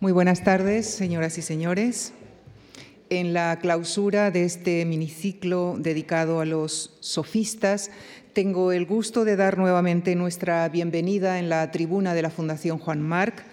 [0.00, 2.12] Muy buenas tardes, señoras y señores.
[3.10, 7.90] En la clausura de este miniciclo dedicado a los sofistas,
[8.32, 13.02] tengo el gusto de dar nuevamente nuestra bienvenida en la tribuna de la Fundación Juan
[13.02, 13.44] Marc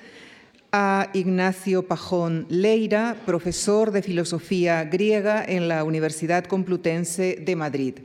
[0.71, 7.95] a Ignacio Pajón Leira, profesor de filosofía griega en la Universidad Complutense de Madrid.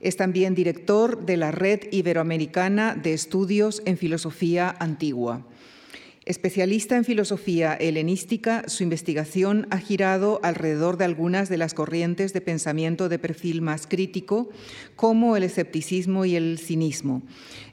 [0.00, 5.44] Es también director de la Red Iberoamericana de Estudios en Filosofía Antigua.
[6.26, 12.40] Especialista en filosofía helenística, su investigación ha girado alrededor de algunas de las corrientes de
[12.40, 14.48] pensamiento de perfil más crítico,
[14.96, 17.22] como el escepticismo y el cinismo.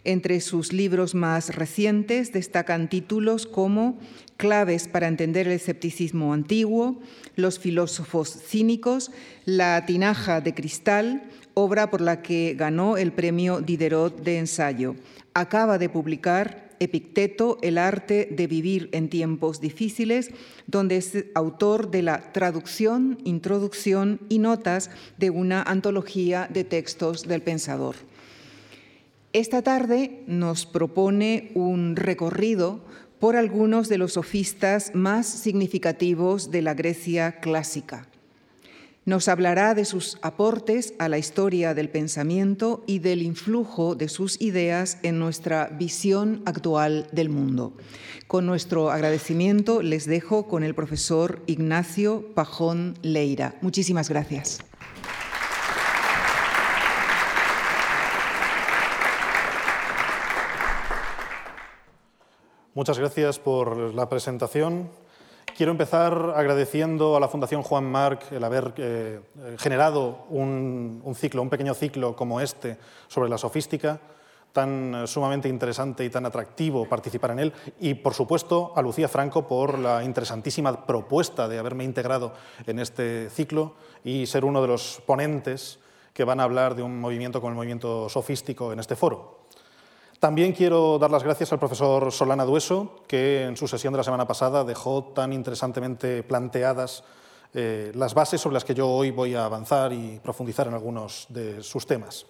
[0.04, 3.98] Entre sus libros más recientes destacan títulos como
[4.36, 6.99] Claves para entender el escepticismo antiguo,
[7.38, 9.12] Los filósofos cínicos,
[9.46, 14.98] La tinaja de cristal, obra por la que ganó el premio Diderot de ensayo.
[15.34, 20.31] Acaba de publicar Epicteto, El arte de vivir en tiempos difíciles,
[20.66, 27.43] donde es autor de la traducción, introducción y notas de una antología de textos del
[27.43, 27.96] pensador.
[29.32, 32.82] Esta tarde nos propone un recorrido
[33.20, 38.10] por algunos de los sofistas más significativos de la Grecia clásica.
[39.04, 44.40] Nos hablará de sus aportes a la historia del pensamiento y del influjo de sus
[44.40, 47.74] ideas en nuestra visión actual del mundo.
[48.27, 53.55] Con nuestro agradecimiento les dejo con el profesor Ignacio Pajón Leira.
[53.62, 54.60] Muchísimas gracias.
[62.76, 64.91] Muchas gracias por la presentación.
[65.56, 69.19] Quiero empezar agradeciendo a la Fundación Juan Marc el haber eh,
[69.57, 74.00] generado un, ciclo, un pequeño ciclo como este sobre la sofística,
[74.53, 77.53] tan eh, sumamente interesante y tan atractivo participar en él.
[77.79, 82.34] Y, por supuesto, a Lucía Franco por la interesantísima propuesta de haberme integrado
[82.66, 85.79] en este ciclo y ser uno de los ponentes
[86.13, 89.41] que van a hablar de un movimiento como el movimiento sofístico en este foro.
[90.21, 94.03] También quiero dar las gracias al profesor Solana Dueso, que en su sesión de la
[94.03, 97.03] semana pasada dejó tan interesantemente planteadas
[97.55, 101.25] eh, las bases sobre las que yo hoy voy a avanzar y profundizar en algunos
[101.29, 102.27] de sus temas.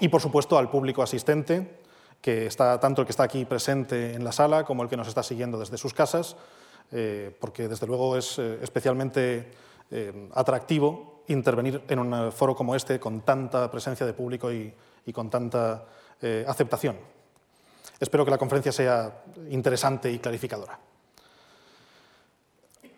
[0.00, 1.78] Y, por supuesto, al público asistente,
[2.20, 5.06] que está tanto el que está aquí presente en la sala como el que nos
[5.06, 6.34] está siguiendo desde sus casas,
[6.90, 9.52] eh, porque desde luego es eh, especialmente
[10.34, 14.74] atractivo intervenir en un foro como este con tanta presencia de público y
[15.14, 15.86] con tanta
[16.20, 16.96] eh, aceptación.
[18.00, 20.76] Espero que la conferencia sea interesante y clarificadora.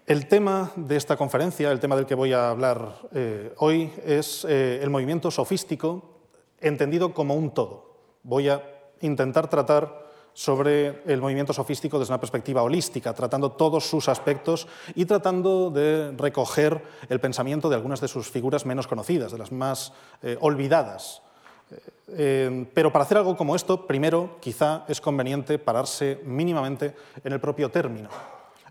[0.07, 4.47] El tema de esta conferencia, el tema del que voy a hablar eh, hoy, es
[4.49, 6.21] eh, el movimiento sofístico
[6.61, 7.95] entendido como un todo.
[8.23, 8.63] Voy a
[9.03, 15.05] intentar tratar sobre el movimiento sofístico desde una perspectiva holística, tratando todos sus aspectos y
[15.05, 19.93] tratando de recoger el pensamiento de algunas de sus figuras menos conocidas, de las más
[20.41, 21.23] olvidadas
[22.09, 27.41] eh, pero para hacer algo como esto, primero quizá es conveniente pararse mínimamente en el
[27.41, 28.09] propio término,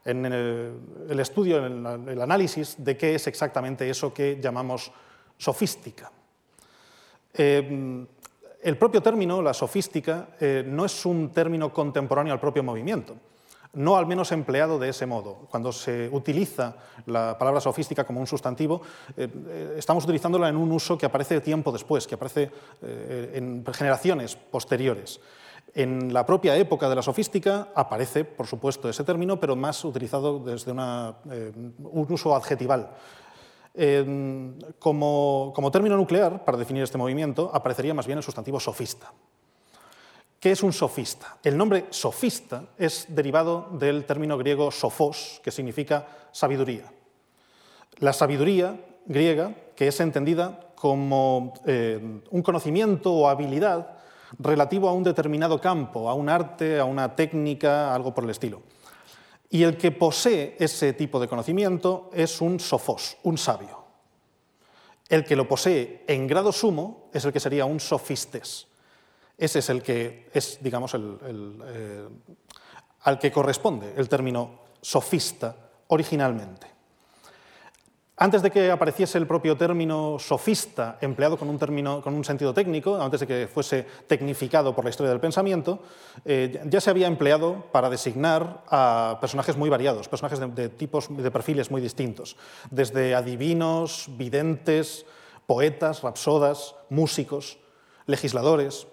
[0.06, 4.92] en el, estudio, en el, análisis de qué es exactamente eso que llamamos
[5.38, 6.12] sofística.
[7.34, 8.06] Eh,
[8.62, 13.16] el propio término, la sofística, eh, no es un término contemporáneo al propio movimiento
[13.74, 15.48] no al menos empleado de ese modo.
[15.50, 16.76] Cuando se utiliza
[17.06, 18.82] la palabra sofística como un sustantivo,
[19.16, 23.64] eh, eh, estamos utilizándola en un uso que aparece tiempo después, que aparece eh, en
[23.74, 25.20] generaciones posteriores.
[25.76, 30.40] En la propia época de la sofística aparece, por supuesto, ese término, pero más utilizado
[30.40, 32.90] desde un uso adjetival.
[34.80, 39.14] como, como término nuclear, para definir este movimiento, aparecería más bien el sustantivo sofista.
[40.40, 41.38] ¿Qué es un sofista?
[41.44, 46.90] El nombre sofista es derivado del término griego sofos, que significa sabiduría.
[47.98, 53.98] La sabiduría griega, que es entendida como eh, un conocimiento o habilidad
[54.38, 58.62] relativo a un determinado campo, a un arte, a una técnica, algo por el estilo.
[59.50, 63.84] Y el que posee ese tipo de conocimiento es un sofos, un sabio.
[65.10, 68.69] El que lo posee en grado sumo es el que sería un sofistes.
[69.40, 72.08] Ese es el que es, digamos, eh,
[73.04, 75.56] al que corresponde el término sofista
[75.88, 76.68] originalmente.
[78.22, 82.54] Antes de que apareciese el propio término sofista, empleado con un, término, con un sentido
[82.54, 85.80] técnico, antes de que fuese tecnificado por la historia del pensamiento,
[86.26, 91.08] eh, ya se había empleado para designar a personajes muy variados, personajes de, de tipos,
[91.16, 92.36] de perfiles muy distintos,
[92.70, 95.06] desde adivinos, videntes,
[95.48, 97.58] poetas, rapsodas, músicos,
[98.06, 98.86] legisladores,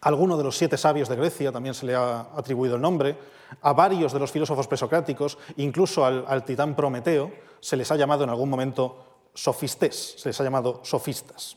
[0.00, 3.16] alguno de los siete sabios de Grecia también se le ha atribuido el nombre,
[3.62, 7.30] a varios de los filósofos presocráticos, incluso al, titán Prometeo,
[7.60, 9.04] se les ha llamado en algún momento
[9.34, 11.56] sofistés, se les ha llamado sofistas.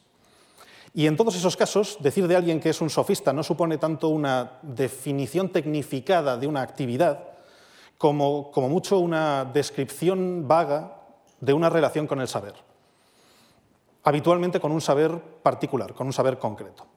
[0.95, 4.10] Y en todos esos casos, decir de alguien que es un sofista no supone tanto
[4.10, 7.30] una definición tecnificada de una actividad,
[7.98, 10.98] como, como mucho una descripción vaga
[11.39, 12.54] de una relación con el saber,
[14.04, 16.93] habitualmente con un saber particular, con un saber concreto.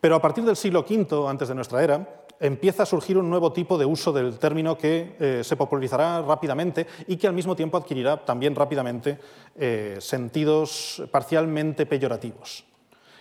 [0.00, 3.52] Pero a partir del siglo V, antes de nuestra era, empieza a surgir un nuevo
[3.52, 7.76] tipo de uso del término que eh, se popularizará rápidamente y que al mismo tiempo
[7.76, 9.18] adquirirá también rápidamente
[9.56, 12.64] eh, sentidos parcialmente peyorativos.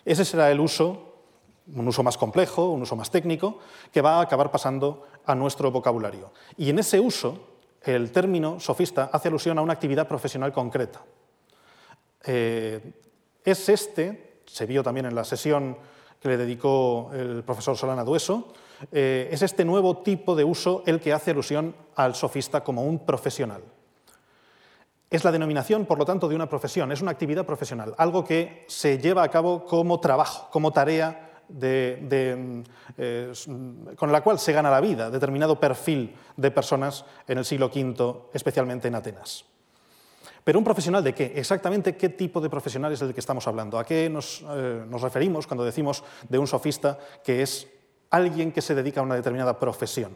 [0.03, 1.15] Ese será el uso,
[1.73, 3.59] un uso más complejo, un uso más técnico,
[3.91, 6.31] que va a acabar pasando a nuestro vocabulario.
[6.57, 7.39] Y en ese uso,
[7.81, 11.01] el término sofista hace alusión a una actividad profesional concreta.
[12.23, 12.93] Eh,
[13.43, 15.77] es este, se vio también en la sesión
[16.19, 18.47] que le dedicó el profesor Solana Dueso,
[18.91, 23.05] eh, es este nuevo tipo de uso el que hace alusión al sofista como un
[23.05, 23.63] profesional.
[25.09, 28.65] Es la denominación, por lo tanto, de una profesión, es una actividad profesional, algo que
[28.67, 33.33] se lleva a cabo como trabajo, como tarea eh,
[33.95, 38.29] con la cual se gana la vida, determinado perfil de personas en el siglo V,
[38.33, 39.45] especialmente en Atenas.
[40.43, 41.33] Pero un profesional de qué?
[41.35, 43.79] Exactamente qué tipo de profesional es el que estamos hablando.
[43.79, 47.67] ¿A qué nos, eh, nos referimos cuando decimos de un sofista que es
[48.09, 50.13] alguien que se dedica a una determinada profesión?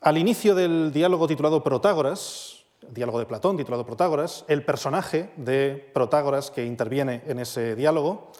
[0.00, 6.50] Al inicio del diálogo titulado Protágoras, diálogo de Platón titulado Protágoras, el personaje de Protágoras
[6.50, 8.30] que interviene en ese diálogo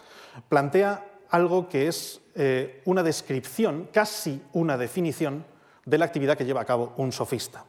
[0.49, 5.45] plantea algo que es eh, una descripción, casi una definición,
[5.85, 7.65] de la actividad que lleva a cabo un sofista.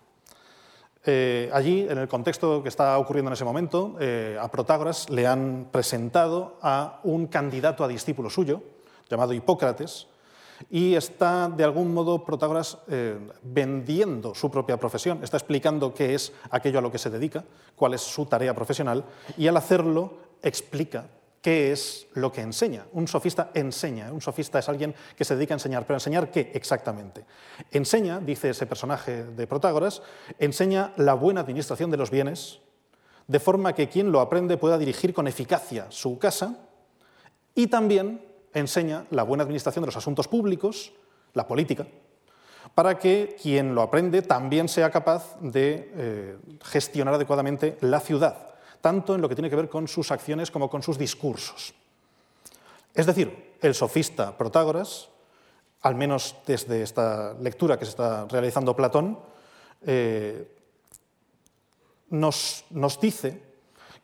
[1.09, 5.25] Eh, allí, en el contexto que está ocurriendo en ese momento, eh, a Protágoras le
[5.25, 8.61] han presentado a un candidato a discípulo suyo,
[9.09, 10.09] llamado Hipócrates,
[10.69, 16.33] y está de algún modo Protágoras eh, vendiendo su propia profesión, está explicando qué es
[16.51, 17.45] aquello a lo que se dedica,
[17.77, 19.05] cuál es su tarea profesional,
[19.39, 20.13] y al hacerlo
[20.43, 21.07] explica
[21.47, 22.87] qué es lo que enseña.
[22.91, 26.51] Un sofista enseña, un sofista es alguien que se dedica a enseñar, pero enseñar qué
[26.55, 27.25] exactamente.
[27.71, 30.03] Enseña, dice ese personaje de Protágoras,
[30.41, 32.59] enseña la buena administración de los bienes,
[33.29, 36.59] de forma que quien lo aprende pueda dirigir con eficacia su casa,
[37.55, 40.95] y también enseña la buena administración de los asuntos públicos,
[41.33, 41.87] la política,
[42.75, 48.56] para que quien lo aprende también sea capaz de eh, gestionar adecuadamente la ciudad,
[48.87, 51.75] tanto en lo que tiene que ver con sus acciones como con sus discursos.
[52.95, 55.09] Es decir, el sofista Protágoras,
[55.83, 59.19] al menos desde esta lectura que se está realizando Platón,
[59.85, 60.55] eh,
[62.11, 63.43] nos, nos dice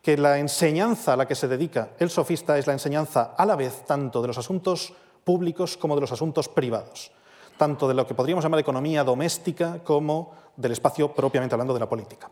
[0.01, 3.55] que la enseñanza a la que se dedica el sofista es la enseñanza a la
[3.55, 4.91] vez tanto de los asuntos
[5.23, 7.09] públicos como de los asuntos privados,
[7.57, 11.87] tanto de lo que podríamos llamar economía doméstica como del espacio propiamente hablando de la
[11.87, 12.29] política.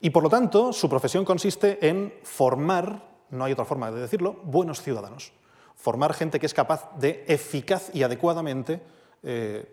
[0.00, 4.40] Y por lo tanto, su profesión consiste en formar, no hay otra forma de decirlo,
[4.44, 5.32] buenos ciudadanos.
[5.74, 8.80] Formar gente que es capaz de eficaz y adecuadamente
[9.22, 9.70] eh,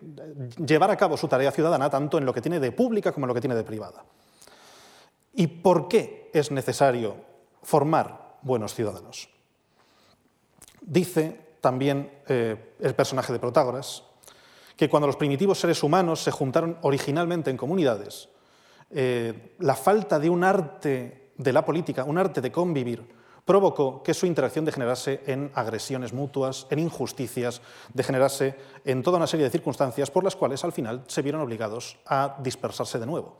[0.64, 3.28] llevar a cabo su tarea ciudadana tanto en lo que tiene de pública como en
[3.28, 4.04] lo que tiene de privada.
[5.34, 7.16] ¿Y por qué es necesario
[7.62, 9.28] formar buenos ciudadanos?
[10.80, 14.04] Dice también eh, el personaje de Protágoras
[14.76, 18.28] que cuando los primitivos seres humanos se juntaron originalmente en comunidades,
[18.94, 23.02] eh, la falta de un arte de la política, un arte de convivir,
[23.44, 27.60] provocó que su interacción degenerase en agresiones mutuas, en injusticias,
[27.92, 31.96] degenerase en toda una serie de circunstancias por las cuales al final se vieron obligados
[32.06, 33.36] a dispersarse de nuevo.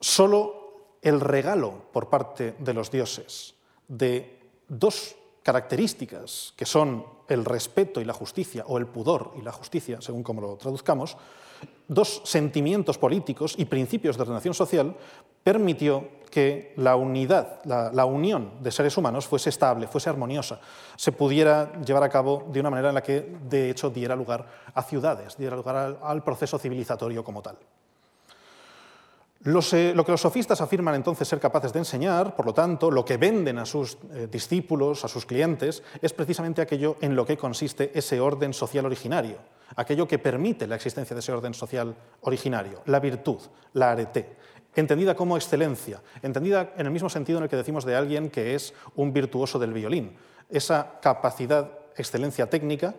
[0.00, 3.54] Solo el regalo por parte de los dioses
[3.86, 9.52] de dos características que son el respeto y la justicia, o el pudor y la
[9.52, 11.16] justicia, según como lo traduzcamos,
[11.88, 14.96] dos sentimientos políticos y principios de relación social,
[15.42, 20.60] permitió que la unidad, la, unión de seres humanos fuese estable, fuese armoniosa,
[20.96, 24.46] se pudiera llevar a cabo de una manera en la que, de hecho, diera lugar
[24.72, 27.58] a ciudades, diera lugar al proceso civilizatorio como tal.
[29.44, 33.04] Eh, lo que los sofistas afirman entonces ser capaces de enseñar, por lo tanto, lo
[33.04, 37.36] que venden a sus eh, discípulos, a sus clientes, es precisamente aquello en lo que
[37.36, 39.38] consiste ese orden social originario,
[39.74, 43.38] aquello que permite la existencia de ese orden social originario, la virtud,
[43.72, 44.36] la arete,
[44.76, 48.54] entendida como excelencia, entendida en el mismo sentido en el que decimos de alguien que
[48.54, 50.16] es un virtuoso del violín,
[50.50, 52.94] esa capacidad, excelencia técnica,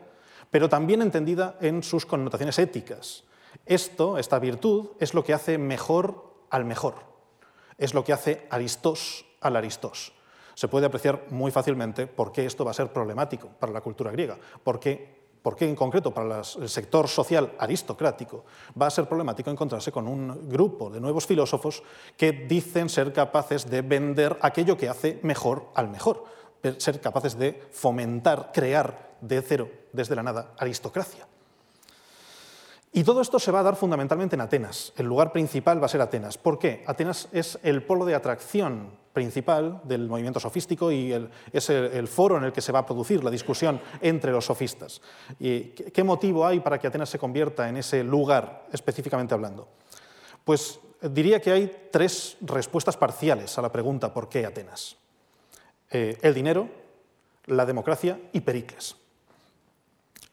[0.52, 3.24] pero también entendida en sus connotaciones éticas.
[3.66, 6.94] Esto, esta virtud, es lo que hace mejor al mejor.
[7.78, 10.14] Es lo que hace Aristos al Aristos.
[10.54, 14.12] se puede apreciar muy fácilmente por qué esto va a ser problemático para la cultura
[14.12, 18.46] griega, por qué, en concreto para el sector social aristocrático
[18.80, 21.82] va a ser problemático encontrarse con un grupo de nuevos filósofos
[22.16, 26.24] que dicen ser capaces de vender aquello que hace mejor al mejor,
[26.78, 31.28] ser capaces de fomentar, crear de cero, desde la nada, aristocracia.
[32.96, 34.94] Y todo esto se va a dar fundamentalmente en Atenas.
[34.96, 36.38] El lugar principal va a ser Atenas.
[36.38, 36.84] ¿Por qué?
[36.86, 41.12] Atenas es el polo de atracción principal del movimiento sofístico y
[41.52, 45.02] es el, foro en el que se va a producir la discusión entre los sofistas.
[45.40, 49.68] ¿Y ¿Qué motivo hay para que Atenas se convierta en ese lugar, específicamente hablando?
[50.44, 54.98] Pues diría que hay tres respuestas parciales a la pregunta ¿por qué Atenas?
[55.90, 56.70] Eh, el dinero,
[57.48, 58.98] la democracia y Pericles.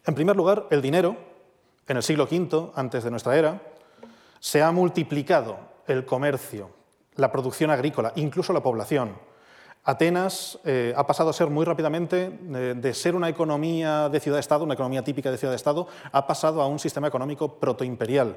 [0.05, 1.30] En primer lugar, el dinero
[1.91, 3.61] en el siglo V, antes de nuestra era,
[4.39, 6.71] se ha multiplicado el comercio,
[7.17, 9.17] la producción agrícola, incluso la población.
[9.83, 14.63] Atenas eh, ha pasado a ser muy rápidamente, eh, de ser una economía de ciudad-estado,
[14.63, 18.37] una economía típica de ciudad-estado, ha pasado a un sistema económico protoimperial.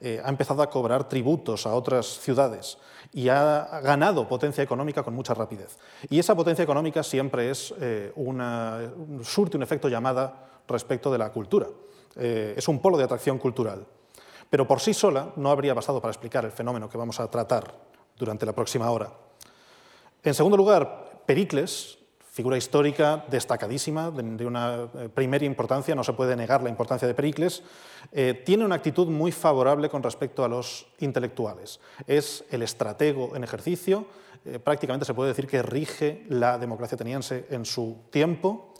[0.00, 2.78] Eh, ha empezado a cobrar tributos a otras ciudades
[3.12, 5.76] y ha ganado potencia económica con mucha rapidez.
[6.08, 7.74] Y esa potencia económica siempre es
[8.16, 8.80] una,
[9.22, 11.66] surte un efecto llamada respecto de la cultura.
[12.16, 13.86] Eh, es un polo de atracción cultural.
[14.50, 17.74] Pero por sí sola no habría bastado para explicar el fenómeno que vamos a tratar
[18.16, 19.10] durante la próxima hora.
[20.22, 21.98] En segundo lugar, Pericles,
[22.30, 27.14] figura histórica destacadísima, de una eh, primera importancia, no se puede negar la importancia de
[27.14, 27.62] Pericles,
[28.12, 31.80] eh, tiene una actitud muy favorable con respecto a los intelectuales.
[32.06, 34.06] Es el estratego en ejercicio,
[34.62, 38.74] prácticamente se puede decir que rige la democracia ateniense en su tiempo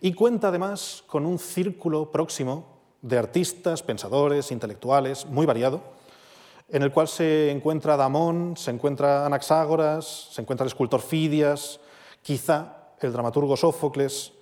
[0.00, 5.82] y cuenta además con un círculo próximo de artistas, pensadores, intelectuales, muy variado,
[6.68, 11.80] en el cual se encuentra Damón, se encuentra Anaxágoras, se encuentra el escultor Fidias,
[12.22, 14.32] quizá el dramaturgo Sófocles,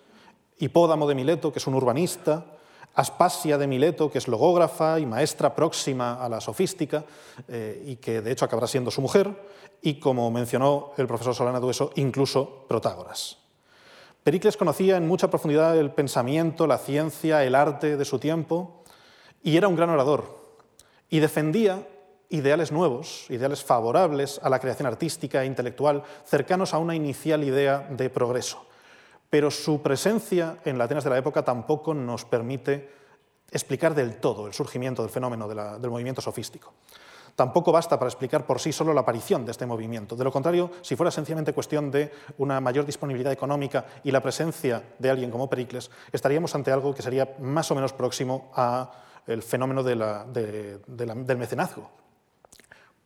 [0.59, 2.47] Hipódamo de Mileto, que es un urbanista,
[2.95, 7.05] Aspasia de Mileto, que es logógrafa y maestra próxima a la sofística,
[7.47, 9.31] eh, y que de hecho acabará siendo su mujer,
[9.83, 13.46] y como mencionó el profesor Solana Dueso, incluso Protágoras.
[14.27, 18.83] Pericles conocía en mucha profundidad el pensamiento, la ciencia, el arte de su tiempo
[19.41, 20.57] y era un gran orador.
[21.09, 21.87] Y defendía
[22.29, 27.87] ideales nuevos, ideales favorables a la creación artística e intelectual, cercanos a una inicial idea
[27.89, 28.67] de progreso.
[29.31, 32.91] Pero su presencia en la Atenas de la época tampoco nos permite
[33.53, 36.73] explicar del todo el surgimiento del fenómeno del movimiento sofístico
[37.37, 40.17] tampoco basta para explicar por sí solo la aparición de este movimiento.
[40.17, 44.83] De lo contrario, si fuera sencillamente cuestión de una mayor disponibilidad económica y la presencia
[44.99, 49.83] de alguien como Pericles, estaríamos ante algo que sería más o menos próximo al fenómeno
[49.85, 51.91] del mecenazgo.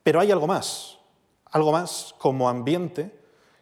[0.03, 0.99] Pero hay algo más,
[1.47, 3.19] algo más como ambiente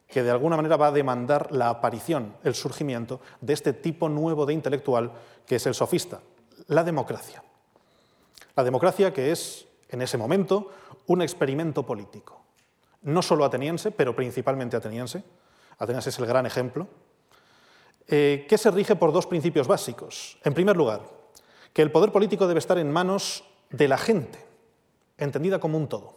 [0.07, 4.47] que de alguna manera va a demandar la aparición, el surgimiento de este tipo nuevo
[4.47, 5.13] de intelectual
[5.47, 6.21] que es el sofista,
[6.67, 7.43] la democracia.
[8.55, 10.71] La democracia que es en ese momento
[11.07, 12.43] un experimento político.
[13.03, 15.23] No solo ateniense, pero principalmente ateniense.
[15.79, 16.89] Atenas es el gran ejemplo.
[18.07, 20.39] Eh, que se rige por dos principios básicos.
[20.43, 21.03] En primer lugar,
[21.73, 24.45] que el poder político debe estar en manos de la gente,
[25.19, 26.15] entendida como un todo.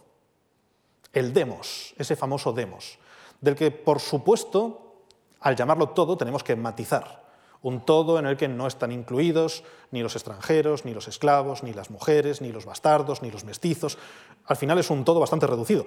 [1.12, 2.98] El demos, ese famoso demos,
[3.40, 5.04] del que, por supuesto,
[5.40, 7.22] al llamarlo todo, tenemos que matizar
[7.62, 11.72] un todo en el que no están incluidos ni los extranjeros, ni los esclavos, ni
[11.72, 13.98] las mujeres, ni los bastardos, ni los mestizos.
[14.46, 15.86] Al final es un todo bastante reducido.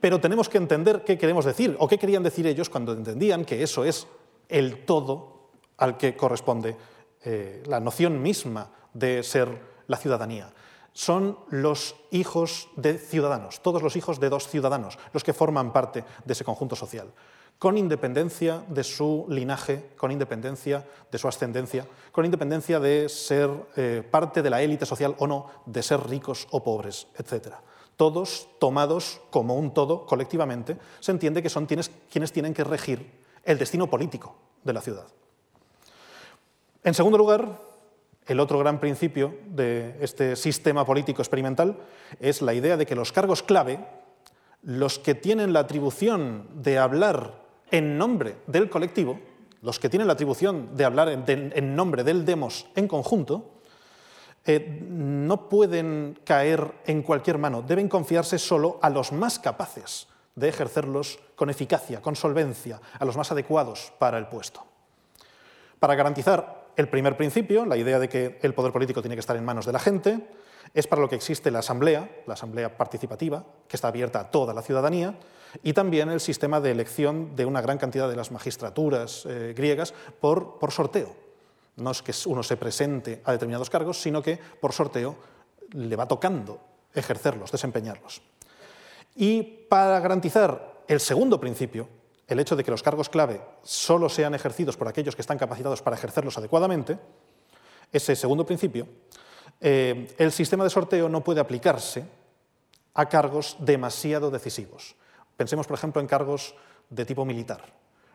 [0.00, 3.62] Pero tenemos que entender qué queremos decir o qué querían decir ellos cuando entendían que
[3.62, 4.08] eso es
[4.48, 6.76] el todo al que corresponde
[7.24, 9.48] eh, la noción misma de ser
[9.86, 10.52] la ciudadanía.
[10.92, 16.04] Son los hijos de ciudadanos, todos los hijos de dos ciudadanos, los que forman parte
[16.24, 17.12] de ese conjunto social
[17.58, 24.02] con independencia de su linaje, con independencia de su ascendencia, con independencia de ser eh,
[24.10, 27.54] parte de la élite social o no, de ser ricos o pobres, etc.
[27.96, 33.58] Todos tomados como un todo colectivamente, se entiende que son quienes tienen que regir el
[33.58, 35.06] destino político de la ciudad.
[36.84, 37.60] En segundo lugar,
[38.26, 41.76] el otro gran principio de este sistema político experimental
[42.20, 43.84] es la idea de que los cargos clave,
[44.62, 47.41] los que tienen la atribución de hablar
[47.72, 49.18] en nombre del colectivo,
[49.62, 53.50] los que tienen la atribución de hablar en, nombre del demos en conjunto,
[54.44, 60.48] eh, no pueden caer en cualquier mano, deben confiarse solo a los más capaces de
[60.48, 64.64] ejercerlos con eficacia, con solvencia, a los más adecuados para el puesto.
[65.78, 69.36] Para garantizar el primer principio, la idea de que el poder político tiene que estar
[69.36, 70.28] en manos de la gente,
[70.74, 74.54] Es para lo que existe la asamblea, la asamblea participativa, que está abierta a toda
[74.54, 75.18] la ciudadanía,
[75.62, 79.92] y también el sistema de elección de una gran cantidad de las magistraturas eh, griegas
[80.20, 81.14] por, por sorteo.
[81.76, 85.16] No es que uno se presente a determinados cargos, sino que por sorteo
[85.72, 86.60] le va tocando
[86.94, 88.22] ejercerlos, desempeñarlos.
[89.14, 91.88] Y para garantizar el segundo principio,
[92.26, 95.82] el hecho de que los cargos clave solo sean ejercidos por aquellos que están capacitados
[95.82, 96.98] para ejercerlos adecuadamente,
[97.92, 98.86] ese segundo principio,
[99.62, 102.04] eh, el sistema de sorteo no puede aplicarse
[102.94, 104.96] a cargos demasiado decisivos.
[105.36, 106.54] Pensemos, por ejemplo, en cargos
[106.90, 107.62] de tipo militar.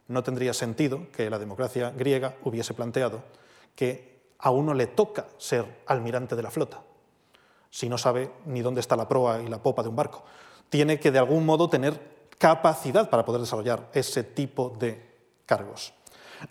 [0.08, 3.24] No tendría sentido que la democracia griega hubiese planteado
[3.76, 6.82] que a uno le toca ser almirante de la flota,
[7.70, 10.24] si no sabe ni dónde está la proa y la popa de un barco.
[10.70, 15.02] Tiene que de algún modo tener capacidad para poder desarrollar ese tipo de
[15.46, 15.94] cargos.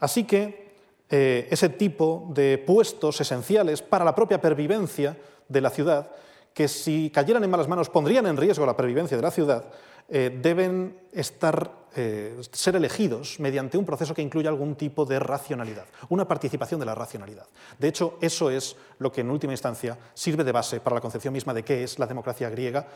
[0.00, 0.65] Así que
[1.10, 5.16] eh, ese tipo de puestos esenciales para la propia pervivencia
[5.48, 6.10] de la ciudad,
[6.52, 9.64] que si cayeran en malas manos pondrían en riesgo la pervivencia de la ciudad,
[10.08, 15.86] eh, deben estar, eh, ser elegidos mediante un proceso que incluya algún tipo de racionalidad,
[16.08, 17.46] una participación de la racionalidad.
[17.78, 21.34] De hecho, eso es lo que en última instancia sirve de base para la concepción
[21.34, 22.86] misma de qué es la democracia griega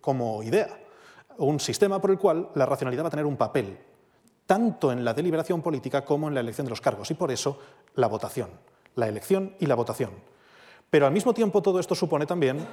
[0.00, 0.68] como idea
[1.38, 3.78] un sistema por el cual la racionalidad va a tener un papel,
[4.46, 7.58] tanto en la deliberación política como en la elección de los cargos, y por eso
[7.94, 8.50] la votación,
[8.94, 10.10] la elección y la votación.
[10.90, 12.66] Pero al mismo tiempo todo esto supone también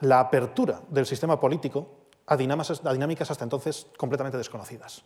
[0.00, 1.88] la apertura del sistema político
[2.26, 5.04] a dinámicas hasta entonces completamente desconocidas.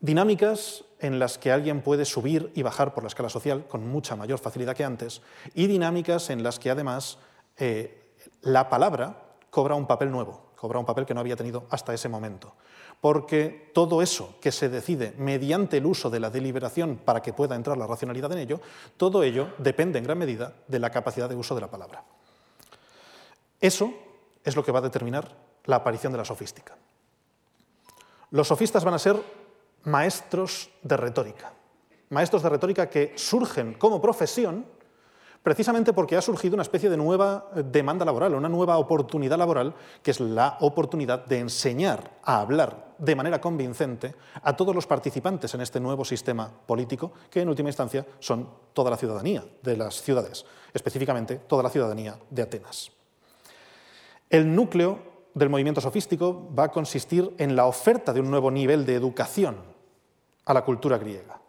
[0.00, 4.16] Dinámicas en las que alguien puede subir y bajar por la escala social con mucha
[4.16, 5.20] mayor facilidad que antes,
[5.54, 7.18] y dinámicas en las que además
[7.58, 11.94] eh, la palabra cobra un papel nuevo, cobra un papel que no había tenido hasta
[11.94, 12.52] ese momento.
[13.00, 17.56] Porque todo eso que se decide mediante el uso de la deliberación para que pueda
[17.56, 18.60] entrar la racionalidad en ello,
[18.98, 22.04] todo ello depende en gran medida de la capacidad de uso de la palabra.
[23.58, 23.94] Eso
[24.44, 26.76] es lo que va a determinar la aparición de la sofística.
[28.30, 29.16] Los sofistas van a ser
[29.84, 31.54] maestros de retórica,
[32.10, 34.66] maestros de retórica que surgen como profesión
[35.42, 39.74] precisamente porque ha surgido una especie de nueva eh, demanda laboral, una nueva oportunidad laboral,
[40.02, 45.54] que es la oportunidad de enseñar a hablar de manera convincente a todos los participantes
[45.54, 50.02] en este nuevo sistema político, que en última instancia son toda la ciudadanía de las
[50.02, 52.90] ciudades, específicamente toda la ciudadanía de Atenas.
[54.28, 54.98] El núcleo
[55.34, 59.56] del movimiento sofístico va a consistir en la oferta de un nuevo nivel de educación
[60.44, 61.40] a la cultura griega.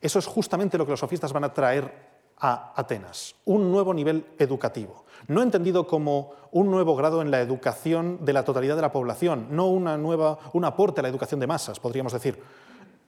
[0.00, 4.26] Eso es justamente lo que los sofistas van a traer a Atenas, un nuevo nivel
[4.38, 8.92] educativo, no entendido como un nuevo grado en la educación de la totalidad de la
[8.92, 12.40] población, no una nueva, un aporte a la educación de masas, podríamos decir,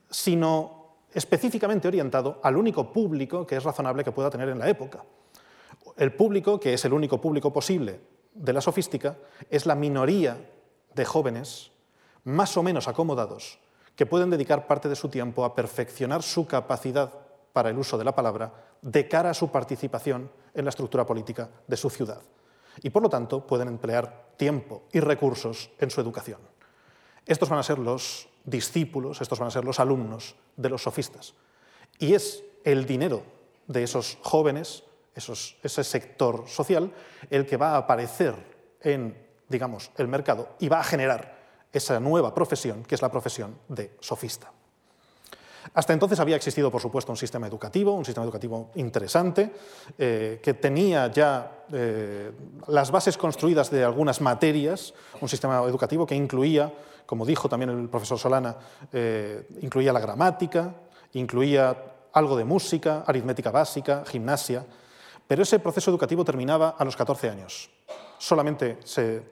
[0.09, 5.03] sino específicamente orientado al único público que es razonable que pueda tener en la época.
[5.95, 7.99] El público, que es el único público posible
[8.33, 9.17] de la sofística,
[9.49, 10.37] es la minoría
[10.93, 11.71] de jóvenes
[12.23, 13.59] más o menos acomodados
[13.95, 17.11] que pueden dedicar parte de su tiempo a perfeccionar su capacidad
[17.53, 21.49] para el uso de la palabra de cara a su participación en la estructura política
[21.67, 22.21] de su ciudad.
[22.81, 26.39] Y por lo tanto pueden emplear tiempo y recursos en su educación.
[27.25, 31.33] Estos van a ser los discípulos, estos van a ser los alumnos de los sofistas.
[31.99, 33.23] Y es el dinero
[33.67, 34.83] de esos jóvenes,
[35.15, 36.93] ese sector social,
[37.29, 38.35] el que va a aparecer
[38.81, 39.17] en,
[39.49, 41.37] digamos, el mercado y va a generar
[41.73, 44.51] esa nueva profesión, que es la profesión de sofista.
[45.73, 49.51] Hasta entonces había existido, por supuesto, un sistema educativo, un sistema educativo interesante,
[49.97, 52.31] eh, que tenía ya eh,
[52.67, 56.73] las bases construidas de algunas materias, un sistema educativo que incluía,
[57.05, 58.55] como dijo también el profesor Solana,
[58.91, 60.73] eh, incluía la gramática,
[61.13, 61.75] incluía
[62.13, 64.65] algo de música, aritmética básica, gimnasia,
[65.27, 67.69] pero ese proceso educativo terminaba a los 14 años.
[68.17, 69.23] Solamente se,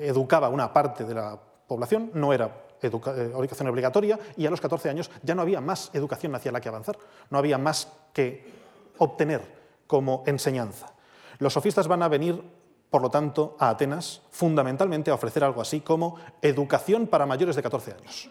[0.00, 5.10] educaba una parte de la población, no era educación obligatoria y a los 14 años
[5.22, 6.98] ya no había más educación hacia la que avanzar,
[7.30, 8.50] no había más que
[8.98, 9.42] obtener
[9.86, 10.86] como enseñanza.
[11.38, 12.42] Los sofistas van a venir,
[12.90, 17.62] por lo tanto, a Atenas fundamentalmente a ofrecer algo así como educación para mayores de
[17.62, 18.30] 14 años.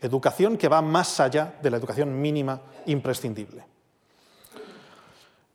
[0.00, 3.64] Educación que va más allá de la educación mínima imprescindible.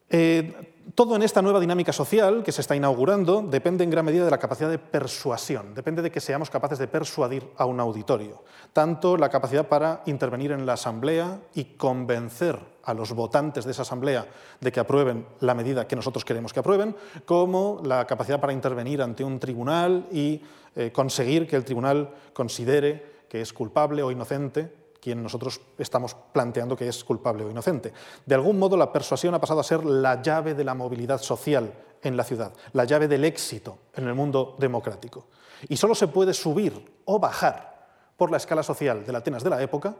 [0.09, 4.25] Eh, todo en esta nueva dinámica social que se está inaugurando depende en gran medida
[4.25, 8.43] de la capacidad de persuasión, depende de que seamos capaces de persuadir a un auditorio,
[8.73, 13.81] tanto la capacidad para intervenir en la asamblea y convencer a los votantes de esa
[13.81, 14.27] asamblea
[14.61, 16.95] de que aprueben la medida que nosotros queremos que aprueben,
[17.25, 20.41] como la capacidad para intervenir ante un tribunal y
[20.75, 26.75] eh, conseguir que el tribunal considere que es culpable o inocente quien nosotros estamos planteando
[26.75, 27.93] que es culpable o inocente.
[28.25, 31.73] De algún modo la persuasión ha pasado a ser la llave de la movilidad social
[32.01, 35.27] en la ciudad, la llave del éxito en el mundo democrático.
[35.69, 39.49] Y solo se puede subir o bajar por la escala social de la Atenas de
[39.49, 39.95] la época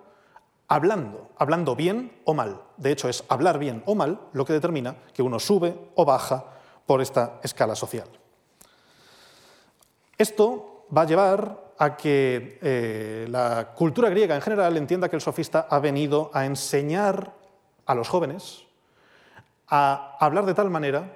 [0.68, 2.62] hablando, hablando bien o mal.
[2.78, 6.46] De hecho, es hablar bien o mal lo que determina que uno sube o baja
[6.86, 8.08] por esta escala social.
[10.18, 15.22] Esto va a llevar a que eh, la cultura griega en general entienda que el
[15.22, 17.34] sofista ha venido a enseñar
[17.86, 18.66] a los jóvenes
[19.68, 21.14] a hablar de tal manera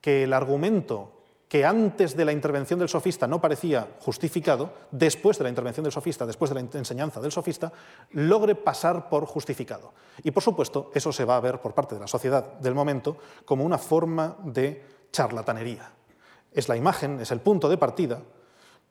[0.00, 1.12] que el argumento
[1.48, 5.92] que antes de la intervención del sofista no parecía justificado, después de la intervención del
[5.92, 7.72] sofista, después de la enseñanza del sofista,
[8.12, 9.92] logre pasar por justificado.
[10.24, 13.16] Y por supuesto, eso se va a ver por parte de la sociedad del momento
[13.44, 15.88] como una forma de charlatanería.
[16.52, 18.20] Es la imagen, es el punto de partida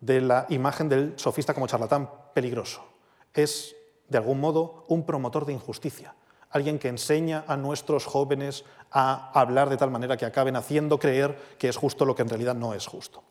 [0.06, 2.86] de la imagen del sofista como charlatán peligroso.
[3.34, 3.76] Es,
[4.08, 6.14] de algún modo, un promotor de injusticia,
[6.52, 11.36] alguien que enseña a nuestros jóvenes a hablar de tal manera que acaben haciendo creer
[11.58, 13.24] que es justo lo que en realidad no es justo.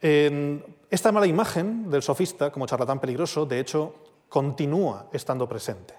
[0.00, 3.94] esta mala imagen del sofista como charlatán peligroso, de hecho,
[4.28, 5.94] continúa estando presente.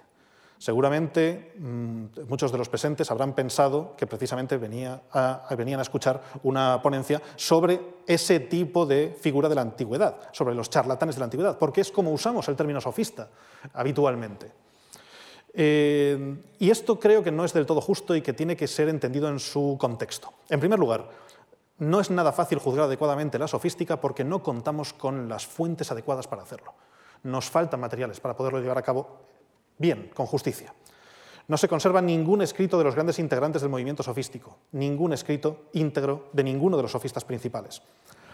[0.57, 7.21] Seguramente mm, muchos de los presentes habrán pensado que precisamente venían a escuchar una ponencia
[7.35, 11.81] sobre ese tipo de figura de la antigüedad, sobre los charlatanes de la antigüedad, porque
[11.81, 13.29] es como usamos el término sofista
[13.73, 14.51] habitualmente.
[15.59, 18.89] Eh, y esto creo que no es del todo justo y que tiene que ser
[18.89, 20.33] entendido en su contexto.
[20.49, 21.09] En primer lugar,
[21.79, 26.27] no es nada fácil juzgar adecuadamente la sofística porque no contamos con las fuentes adecuadas
[26.27, 26.73] para hacerlo.
[27.23, 29.19] Nos faltan materiales para poderlo llevar a cabo
[29.77, 30.73] bien, con justicia.
[31.47, 36.29] No se conserva ningún escrito de los grandes integrantes del movimiento sofístico, ningún escrito íntegro
[36.33, 37.81] de ninguno de los sofistas principales.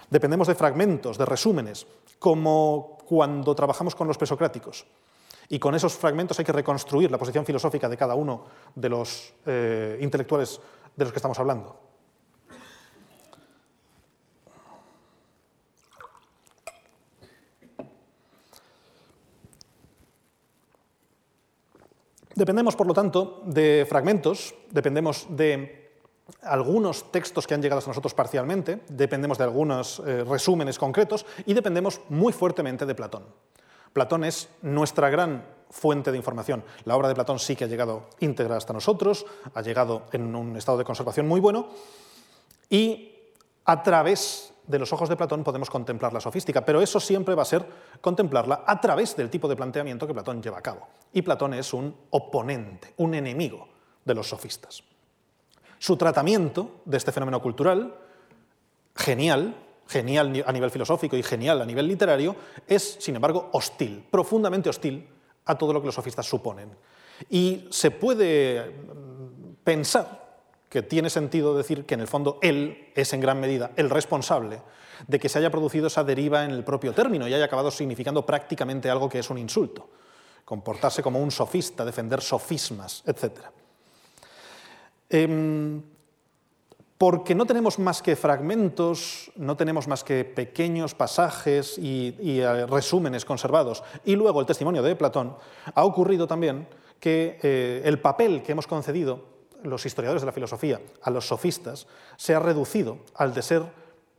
[0.10, 1.86] Dependemos de fragmentos, de resúmenes,
[2.18, 4.86] como cuando trabajamos con los presocráticos.
[5.50, 9.34] Y con esos fragmentos hay que reconstruir la posición filosófica de cada uno de los
[9.46, 10.60] eh, intelectuales
[10.96, 11.78] de los que estamos hablando.
[22.36, 25.84] Dependemos, por lo tanto, de fragmentos, dependemos de
[26.41, 31.54] algunos textos que han llegado a nosotros parcialmente, dependemos de algunos eh, resúmenes concretos y
[31.54, 33.24] dependemos muy fuertemente de Platón.
[33.91, 36.63] Platón es nuestra gran fuente de información.
[36.86, 40.56] La obra de Platón sí que ha llegado íntegra hasta nosotros, ha llegado en un
[40.56, 41.67] estado de conservación muy bueno
[42.69, 43.12] y
[43.65, 47.41] a través de los ojos de Platón podemos contemplar la sofística, pero eso siempre va
[47.41, 47.65] a ser
[48.02, 50.88] contemplarla a través del tipo de planteamiento que Platón lleva a cabo.
[51.12, 53.67] Y Platón es un oponente, un enemigo
[54.06, 54.84] de los sofistas.
[55.80, 57.93] Su tratamiento de este fenómeno cultural,
[58.95, 59.56] genial,
[59.88, 62.36] genial a nivel filosófico y genial a nivel literario,
[62.67, 65.08] es, sin embargo, hostil, profundamente hostil
[65.45, 66.69] a todo lo que los sofistas suponen.
[67.30, 70.23] Y se puede mm, pensar
[70.74, 74.60] que tiene sentido decir que en el fondo él es en gran medida el responsable
[75.08, 78.26] de que se haya producido esa deriva en el propio término y haya acabado significando
[78.26, 79.88] prácticamente algo que es un insulto,
[80.44, 83.54] comportarse como un sofista, defender sofismas, etc
[86.98, 93.26] porque no tenemos más que fragmentos, no tenemos más que pequeños pasajes y, eh, resúmenes
[93.26, 95.36] conservados, y luego el testimonio de Platón,
[95.76, 96.68] ha ocurrido también
[97.00, 99.33] que eh, el papel que hemos concedido
[99.63, 103.63] los historiadores de la filosofía a los sofistas se ha reducido al de ser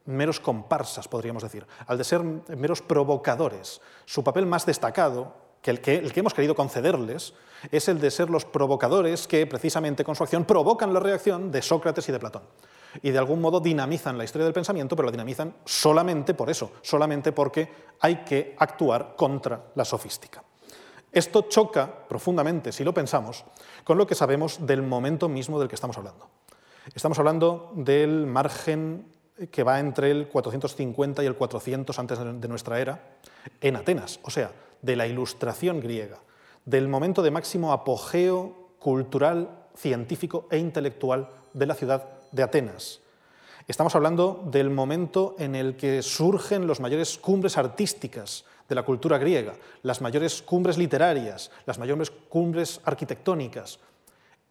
[0.07, 3.80] meros comparsas, podríamos decir, al de ser meros provocadores.
[4.04, 7.35] Su papel más destacado, que el que, el que hemos querido concederles,
[7.70, 11.62] es el de ser los provocadores que, precisamente con su acción, provocan la reacción de
[11.62, 12.42] Sócrates y de Platón
[13.02, 16.72] y de algún modo dinamizan la historia del pensamiento, pero la dinamizan solamente por eso,
[16.83, 17.68] solamente porque
[18.00, 20.43] hay que actuar contra la sofística.
[21.14, 23.44] Esto choca profundamente, si lo pensamos,
[23.85, 26.29] con lo que sabemos del momento mismo del que estamos hablando.
[26.92, 29.07] Estamos hablando del margen
[29.53, 33.16] que va entre el 450 y el 400 antes de nuestra era
[33.61, 34.50] en Atenas, o sea,
[34.83, 36.18] de la ilustración griega,
[36.64, 42.98] del momento de máximo apogeo cultural, científico e intelectual de la ciudad de Atenas.
[43.68, 49.18] Estamos hablando del momento en el que surgen las mayores cumbres artísticas de la cultura
[49.18, 53.79] griega, las mayores cumbres literarias, las mayores cumbres arquitectónicas.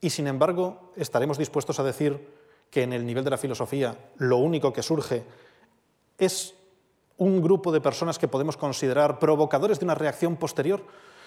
[0.01, 2.27] Y sin embargo, estaremos dispuestos a decir
[2.69, 5.23] que en el nivel de la filosofía lo único que surge
[6.17, 6.53] es
[7.17, 10.83] un grupo de personas que podemos considerar provocadores de una reacción posterior.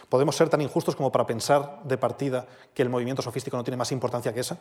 [0.08, 3.76] ¿Podemos ser tan injustos como para pensar de partida que el movimiento sofístico no tiene
[3.76, 4.58] más importancia que esa?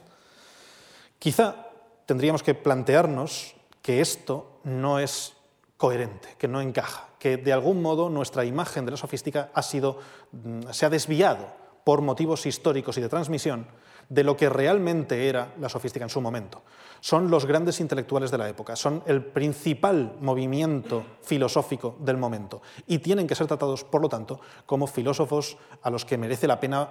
[1.20, 1.68] Quizá
[2.06, 5.35] tendríamos que plantearnos que esto no es
[5.78, 10.00] coherente, que no encaja, que de algún modo nuestra imagen de la sofística ha sido,
[10.32, 11.48] mm, se ha desviado
[11.84, 13.68] por motivos históricos y de transmisión
[14.10, 16.64] de lo que realmente era la sofística en su momento.
[17.00, 23.00] Son los grandes intelectuales de la época, son el principal movimiento filosófico del momento y
[23.00, 26.90] tienen que ser tratados, por lo tanto, como filósofos a los que merece la pena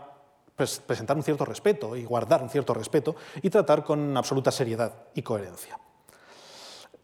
[0.87, 5.23] presentar un cierto respeto y guardar un cierto respeto y tratar con absoluta seriedad y
[5.23, 5.79] coherencia.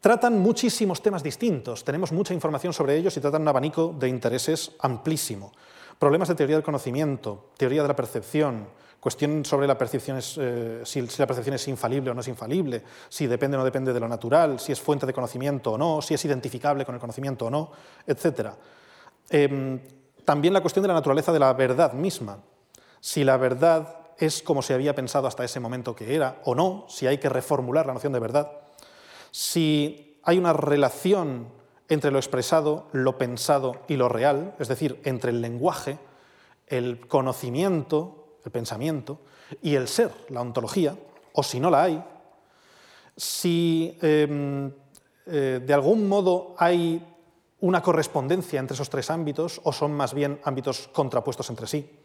[0.00, 4.72] Tratan muchísimos temas distintos, tenemos mucha información sobre ellos y tratan un abanico de intereses
[4.78, 5.52] amplísimo.
[5.98, 8.66] Problemas de teoría del conocimiento, teoría de la percepción,
[8.98, 13.26] cuestión sobre la percepción eh, si, la percepción es infalible o no es infalible, si
[13.26, 16.14] depende o no depende de lo natural, si es fuente de conocimiento o no, si
[16.14, 17.70] es identificable con el conocimiento o no,
[18.06, 18.52] etc.
[19.28, 19.80] Em,
[20.24, 22.38] también la cuestión de la naturaleza de la verdad misma,
[23.00, 26.86] si la verdad es como se había pensado hasta ese momento que era o no,
[26.88, 28.50] si hay que reformular la noción de verdad
[29.30, 31.48] si hay una relación
[31.88, 35.98] entre lo expresado, lo pensado y lo real, es decir, entre el lenguaje,
[36.66, 39.20] el conocimiento, el pensamiento,
[39.60, 40.96] y el ser, la ontología,
[41.32, 42.04] o si no la hay,
[43.16, 44.72] si em,
[45.26, 47.04] eh, de algún modo hay
[47.60, 51.99] una correspondencia entre esos tres ámbitos o son más bien ámbitos contrapuestos entre sí.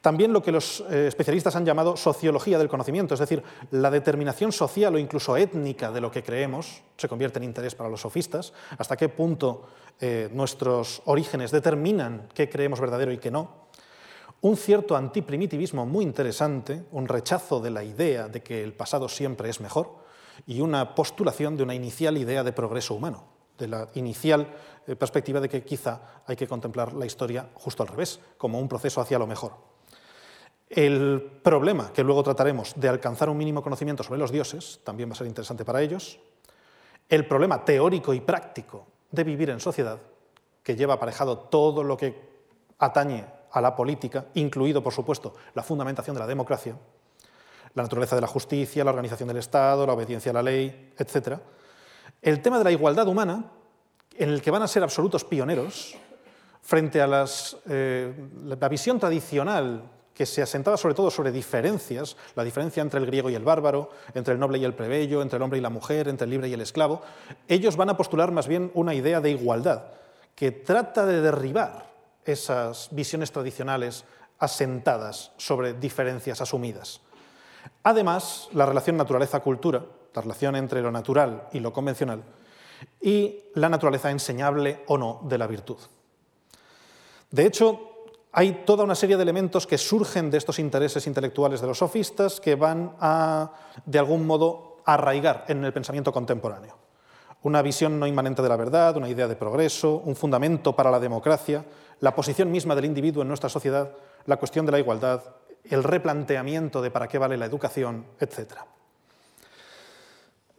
[0.00, 4.52] También lo que los eh, especialistas han llamado sociología del conocimiento, es decir, la determinación
[4.52, 8.52] social o incluso étnica de lo que creemos se convierte en interés para los sofistas,
[8.76, 9.66] hasta qué punto
[10.00, 13.68] eh, nuestros orígenes determinan qué creemos verdadero y qué no.
[14.40, 19.50] Un cierto antiprimitivismo muy interesante, un rechazo de la idea de que el pasado siempre
[19.50, 19.96] es mejor
[20.46, 23.24] y una postulación de una inicial idea de progreso humano,
[23.58, 24.54] de la inicial
[24.86, 28.68] eh, perspectiva de que quizá hay que contemplar la historia justo al revés, como un
[28.68, 29.67] proceso hacia lo mejor.
[30.70, 35.14] El problema que luego trataremos de alcanzar un mínimo conocimiento sobre los dioses también va
[35.14, 36.18] a ser interesante para ellos.
[37.08, 39.98] El problema teórico y práctico de vivir en sociedad,
[40.62, 42.28] que lleva aparejado todo lo que
[42.78, 46.76] atañe a la política, incluido, por supuesto, la fundamentación de la democracia,
[47.74, 51.38] la naturaleza de la justicia, la organización del Estado, la obediencia a la ley, etc.
[52.20, 53.52] El tema de la igualdad humana,
[54.16, 55.96] en el que van a ser absolutos pioneros
[56.60, 57.24] frente a
[57.66, 63.06] eh, la visión tradicional que se asentaba sobre todo sobre diferencias, la diferencia entre el
[63.06, 65.70] griego y el bárbaro, entre el noble y el plebeyo, entre el hombre y la
[65.70, 67.02] mujer, entre el libre y el esclavo,
[67.46, 69.84] ellos van a postular más bien una idea de igualdad
[70.34, 71.86] que trata de derribar
[72.24, 74.04] esas visiones tradicionales
[74.40, 77.00] asentadas sobre diferencias asumidas.
[77.84, 82.24] Además, la relación naturaleza-cultura, la relación entre lo natural y lo convencional,
[83.00, 85.78] y la naturaleza enseñable o no de la virtud.
[87.30, 87.97] De hecho,
[88.32, 92.40] hay toda una serie de elementos que surgen de estos intereses intelectuales de los sofistas
[92.40, 93.52] que van a,
[93.86, 96.76] de algún modo, arraigar en el pensamiento contemporáneo.
[97.42, 100.98] Una visión no inmanente de la verdad, una idea de progreso, un fundamento para la
[100.98, 101.64] democracia,
[102.00, 103.92] la posición misma del individuo en nuestra sociedad,
[104.26, 105.22] la cuestión de la igualdad,
[105.64, 108.54] el replanteamiento de para qué vale la educación, etc.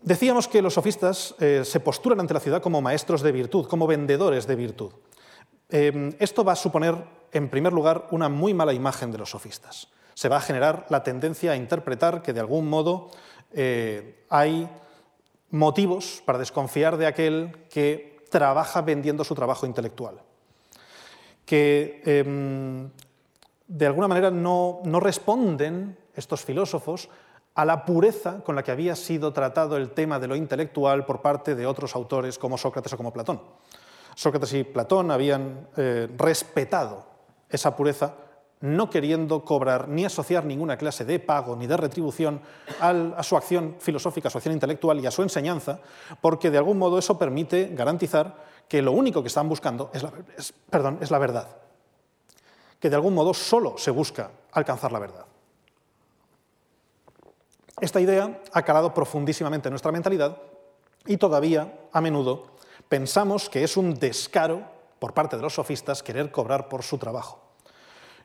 [0.02, 3.88] Decíamos que los sofistas eh, se postulan ante la ciudad como maestros de virtud, como
[3.88, 4.92] vendedores de virtud.
[5.70, 9.88] Eh, esto va a suponer en primer lugar, una muy mala imagen de los sofistas.
[10.14, 13.10] Se va a generar la tendencia a interpretar que de algún modo
[13.54, 14.70] eh, hay
[15.52, 20.22] motivos para desconfiar de aquel que trabaja vendiendo su trabajo intelectual,
[21.46, 22.90] que em,
[23.68, 27.10] de alguna manera no, no responden estos filósofos
[27.56, 31.22] a la pureza con la que había sido tratado el tema de lo intelectual por
[31.22, 33.42] parte de otros autores como Sócrates o como Platón.
[34.16, 37.09] Sócrates y Platón habían eh, respetado
[37.50, 38.14] esa pureza,
[38.62, 42.42] no queriendo cobrar ni asociar ninguna clase de pago ni de retribución
[42.82, 45.80] a su acción filosófica, a su acción intelectual y a su enseñanza,
[46.22, 48.36] porque de algún modo eso permite garantizar
[48.68, 50.12] que lo único que están buscando es la,
[50.70, 51.48] perdón, es la verdad,
[52.80, 55.26] que de algún modo solo se busca alcanzar la verdad.
[57.80, 60.38] Esta idea ha calado profundísimamente en nuestra mentalidad
[61.06, 62.58] y todavía, a menudo,
[62.90, 67.50] pensamos que es un descaro por parte de los sofistas querer cobrar por su trabajo.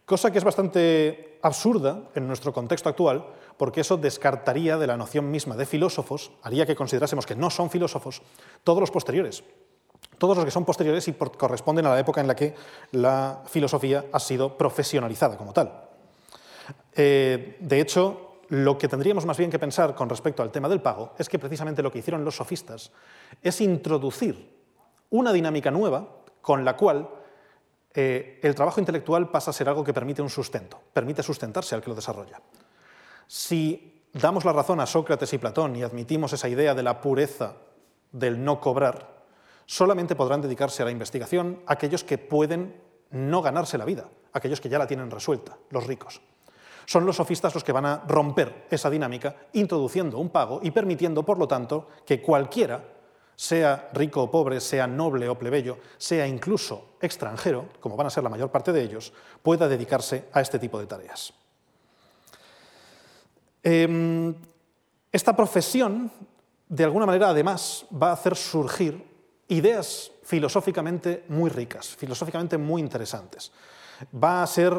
[0.05, 3.25] Cosa que es bastante absurda en nuestro contexto actual,
[3.57, 7.71] porque eso descartaría de la noción misma de filósofos, haría que considerásemos que no son
[7.71, 8.21] filósofos,
[8.65, 9.45] todos los posteriores,
[10.19, 12.55] todos los que son posteriores y corresponden a la época en la que
[12.93, 15.89] la filosofía ha sido profesionalizada como tal.
[16.95, 20.83] Eh, de hecho, lo que tendríamos más bien que pensar con respecto al tema del
[20.83, 22.93] pago es que precisamente lo que hicieron los sofistas
[23.43, 24.55] es introducir
[25.11, 27.09] una dinámica nueva con la cual
[27.93, 31.81] eh, el trabajo intelectual pasa a ser algo que permite un sustento, permite sustentarse al
[31.81, 32.41] que lo desarrolla.
[33.27, 37.55] Si damos la razón a Sócrates y Platón y admitimos esa idea de la pureza
[38.13, 39.15] del no cobrar,
[39.67, 42.81] Solamente podrán dedicarse a la investigación aquellos que pueden
[43.11, 46.21] no ganarse la vida, aquellos que ya la tienen resuelta, los ricos.
[46.87, 51.23] Son los sofistas los que van a romper esa dinámica introduciendo un pago y permitiendo,
[51.23, 52.85] por lo tanto, que cualquiera,
[53.37, 58.23] sea rico o pobre, sea noble o plebeyo, sea incluso extranjero, como van a ser
[58.23, 61.33] la mayor parte de ellos, pueda dedicarse a este tipo de tareas.
[63.63, 64.35] Em,
[65.11, 66.11] esta profesión,
[66.69, 69.03] de alguna manera, además, va a hacer surgir
[69.49, 73.53] ideas filosóficamente muy ricas, filosóficamente muy interesantes
[74.15, 74.73] va a ser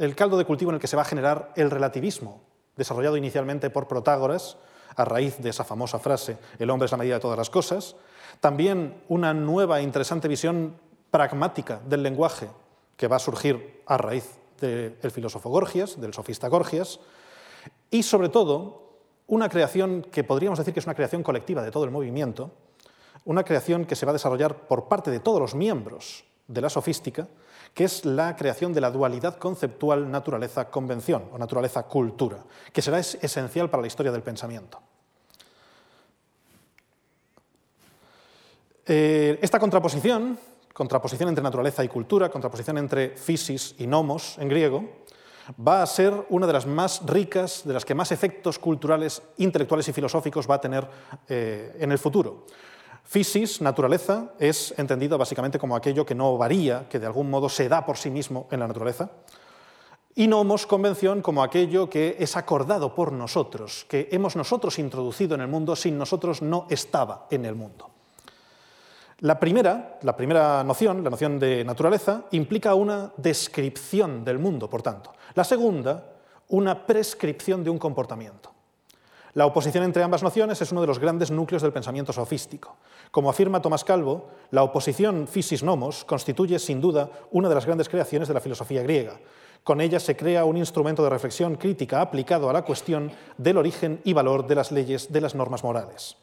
[0.00, 2.40] el caldo de cultivo en el que se va a generar el relativismo,
[2.76, 4.56] desarrollado inicialmente por Protágoras,
[4.98, 7.96] a raíz de esa famosa frase, el hombre es la medida de todas las cosas.
[8.40, 10.74] También una nueva e interesante visión
[11.10, 12.48] pragmática del lenguaje
[12.96, 16.98] que va a surgir a raíz del filósofo Gorgias, del sofista Gorgias,
[17.90, 18.88] y sobre todo
[19.28, 22.50] una creación que podríamos decir que es una creación colectiva de todo el movimiento,
[23.24, 26.70] una creación que se va a desarrollar por parte de todos los miembros de la
[26.70, 27.28] sofística,
[27.78, 33.82] que es la creación de la dualidad conceptual naturaleza-convención o naturaleza-cultura, que será esencial para
[33.82, 34.82] la historia del pensamiento.
[38.84, 40.36] Eh, esta contraposición,
[40.74, 45.06] contraposición entre naturaleza y cultura, contraposición entre physis y nomos en griego,
[45.54, 49.86] va a ser una de las más ricas, de las que más efectos culturales, intelectuales
[49.86, 50.84] y filosóficos va a tener
[51.28, 52.44] eh, en el futuro.
[53.08, 57.66] Physis, naturaleza, es entendido básicamente como aquello que no varía, que de algún modo se
[57.66, 59.08] da por sí mismo en la naturaleza.
[60.14, 65.40] Y nomos, convención, como aquello que es acordado por nosotros, que hemos nosotros introducido en
[65.40, 67.88] el mundo, sin nosotros no estaba en el mundo.
[69.20, 74.82] La primera, la primera noción, la noción de naturaleza, implica una descripción del mundo, por
[74.82, 75.14] tanto.
[75.34, 76.12] La segunda,
[76.48, 78.57] una prescripción de un comportamiento.
[79.34, 82.76] La oposición entre ambas nociones es uno de los grandes núcleos del pensamiento sofístico.
[83.10, 88.28] Como afirma Tomás Calvo, la oposición physis-nomos constituye sin duda una de las grandes creaciones
[88.28, 89.18] de la filosofía griega.
[89.64, 94.00] Con ella se crea un instrumento de reflexión crítica aplicado a la cuestión del origen
[94.04, 96.16] y valor de las leyes de las normas morales.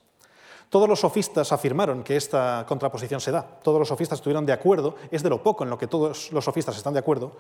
[0.70, 4.96] Todos los sofistas afirmaron que esta contraposición se da, todos los sofistas estuvieron de acuerdo,
[5.12, 7.34] es de lo poco en lo que todos los sofistas están de acuerdo,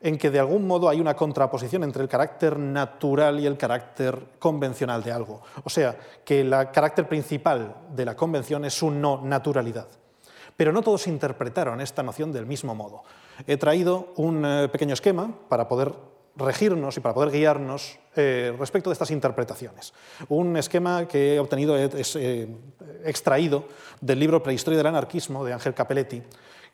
[0.00, 4.18] en que de algún modo hay una contraposición entre el carácter natural y el carácter
[4.38, 5.42] convencional de algo.
[5.62, 9.86] O sea, que el carácter principal de la convención es su no naturalidad.
[10.56, 13.02] Pero no todos interpretaron esta noción del mismo modo.
[13.46, 15.92] He traído un eh, pequeño esquema para poder
[16.36, 19.92] regirnos y para poder guiarnos eh, respecto de estas interpretaciones.
[20.28, 22.48] Un esquema que he obtenido, eh,
[23.04, 23.64] extraído
[24.00, 26.22] del libro Prehistoria del anarquismo de Ángel Capelletti,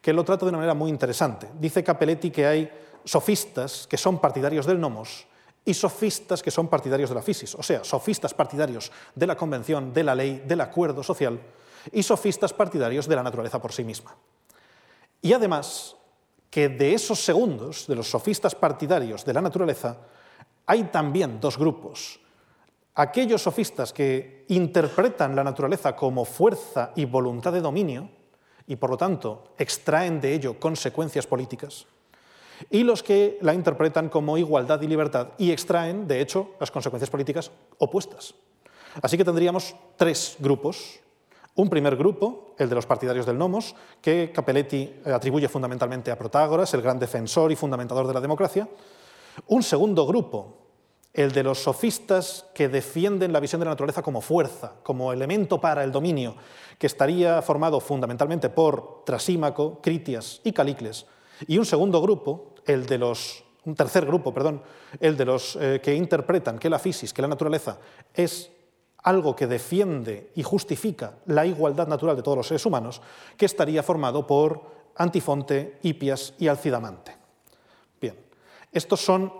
[0.01, 1.49] que lo trata de una manera muy interesante.
[1.59, 2.71] Dice Capelletti que hay
[3.05, 5.27] sofistas que son partidarios del nomos
[5.65, 9.93] y sofistas que son partidarios de la fisis, o sea, sofistas partidarios de la convención,
[9.93, 11.39] de la ley, del acuerdo social
[11.93, 14.17] y sofistas partidarios de la naturaleza por sí misma.
[15.23, 15.97] Y además
[16.51, 19.97] que de esos segundos, de los sofistas partidarios de la naturaleza,
[20.67, 22.21] hay también dos grupos.
[22.95, 28.11] Aquellos sofistas que interpretan la naturaleza como fuerza y voluntad de dominio
[28.67, 31.87] y por lo tanto extraen de ello consecuencias políticas,
[32.69, 37.11] y los que la interpretan como igualdad y libertad y extraen, de hecho, las consecuencias
[37.11, 38.35] políticas opuestas.
[39.01, 41.00] Así que tendríamos tres grupos
[41.61, 46.19] un primer grupo, el de los partidarios del nomos, que Capelletti eh, atribuye fundamentalmente a
[46.19, 48.69] Protágoras, el gran defensor y fundamentador de la democracia.
[49.47, 50.57] Un segundo grupo,
[51.13, 55.61] el de los sofistas que defienden la visión de la naturaleza como fuerza, como elemento
[55.61, 56.35] para el dominio,
[56.79, 61.07] que estaría formado fundamentalmente por Trasímaco, Critias y Calicles.
[61.47, 64.63] Y un segundo grupo, el de los un tercer grupo, perdón,
[64.99, 67.79] el de los eh, que interpretan que la fisis, que la naturaleza
[68.15, 68.51] es
[69.03, 73.01] algo que defiende y justifica la igualdad natural de todos los seres humanos,
[73.37, 77.17] que estaría formado por Antifonte, Hipias y Alcidamante.
[78.01, 78.17] Bien,
[78.73, 79.33] estos son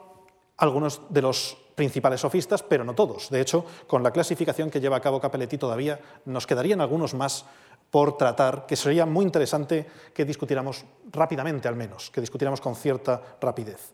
[0.57, 3.31] algunos de los principales sofistas, pero no todos.
[3.31, 7.47] De hecho, con la clasificación que lleva a cabo Capelletti todavía nos quedarían algunos más
[7.91, 13.21] por tratar, que sería muy interesante que discutiéramos rápidamente al menos, que discutiéramos con cierta
[13.41, 13.93] rapidez.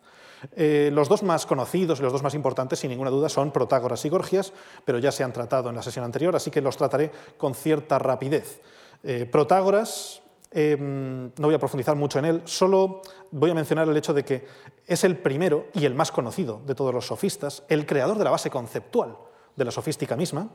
[0.55, 4.05] Eh, los dos más conocidos y los dos más importantes, sin ninguna duda, son Protágoras
[4.05, 4.53] y Gorgias,
[4.85, 7.99] pero ya se han tratado en la sesión anterior, así que los trataré con cierta
[7.99, 8.61] rapidez.
[9.03, 13.97] Eh, Protágoras, em, no voy a profundizar mucho en él, solo voy a mencionar el
[13.97, 14.47] hecho de que
[14.87, 18.31] es el primero y el más conocido de todos los sofistas, el creador de la
[18.31, 19.17] base conceptual
[19.57, 20.51] de la sofística misma,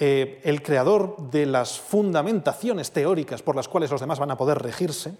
[0.00, 4.58] eh, el creador de las fundamentaciones teóricas por las cuales los demás van a poder
[4.58, 5.16] regirse,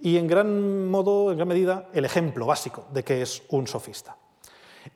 [0.00, 4.16] y en gran modo, en gran medida, el ejemplo básico de que es un sofista.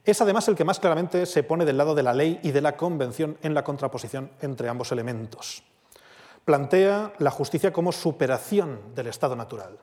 [0.04, 2.60] Es además el que más claramente se pone del lado de la ley y de
[2.60, 5.62] la convención en la contraposición entre ambos elementos.
[6.44, 9.78] Plantea la justicia como superación del estado natural.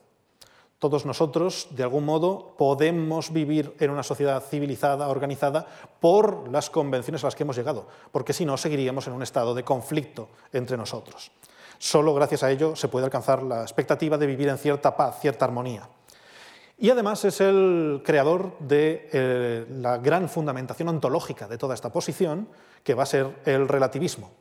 [0.79, 5.67] Todos nosotros, de algún modo, podemos vivir en una sociedad civilizada, organizada,
[5.99, 9.53] por las convenciones a las que hemos llegado, porque si no, seguiríamos en un estado
[9.53, 11.31] de conflicto entre nosotros.
[11.79, 15.45] Solo gracias a ello se puede alcanzar la expectativa de vivir en cierta paz, cierta
[15.45, 15.87] armonía.
[16.77, 22.49] Y además es el creador de eh, la gran fundamentación ontológica de toda esta posición,
[22.83, 24.31] que va a ser el relativismo.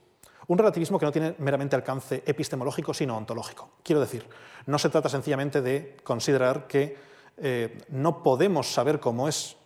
[0.48, 3.70] Un relativismo que no tiene meramente alcance epistemológico, sino ontológico.
[3.84, 4.26] Quiero decir,
[4.66, 6.96] no se trata sencillamente de considerar que
[7.36, 9.56] eh, no podemos saber cómo es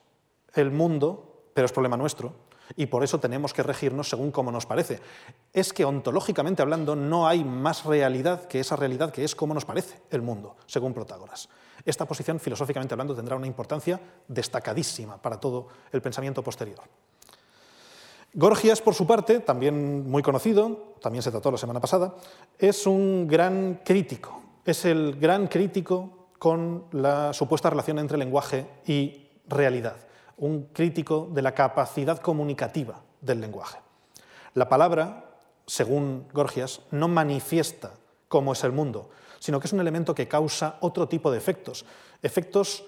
[0.55, 2.35] el mundo, pero es problema nuestro,
[2.77, 5.01] y por eso tenemos que regirnos según cómo nos parece.
[5.53, 9.65] Es que ontológicamente hablando no hay más realidad que esa realidad que es como nos
[9.65, 11.49] parece el mundo, según Protágoras.
[11.85, 16.81] Esta posición, filosóficamente hablando, tendrá una importancia destacadísima para todo el pensamiento posterior.
[18.35, 22.15] Gorgias, por su parte, también muy conocido, también se trató la semana pasada,
[22.59, 24.41] es un gran crítico.
[24.65, 29.97] Es el gran crítico con la supuesta relación entre lenguaje y realidad.
[30.43, 33.79] Un crítico de la capacidad comunicativa del lenguaje.
[34.55, 35.25] La palabra,
[35.67, 37.93] según Gorgias, no manifiesta
[38.27, 41.85] cómo es el mundo, sino que es un elemento que causa otro tipo de efectos,
[42.21, 42.83] efectos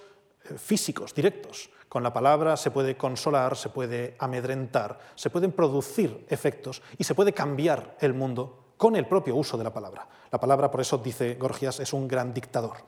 [0.50, 6.26] eh, físicos, directos, con la palabra se puede consolar, se puede amedrentar, se pueden producir
[6.28, 10.08] efectos y se puede cambiar el mundo con el propio uso de la palabra.
[10.32, 12.78] La palabra, por eso dice Gorgias, es un gran dictador.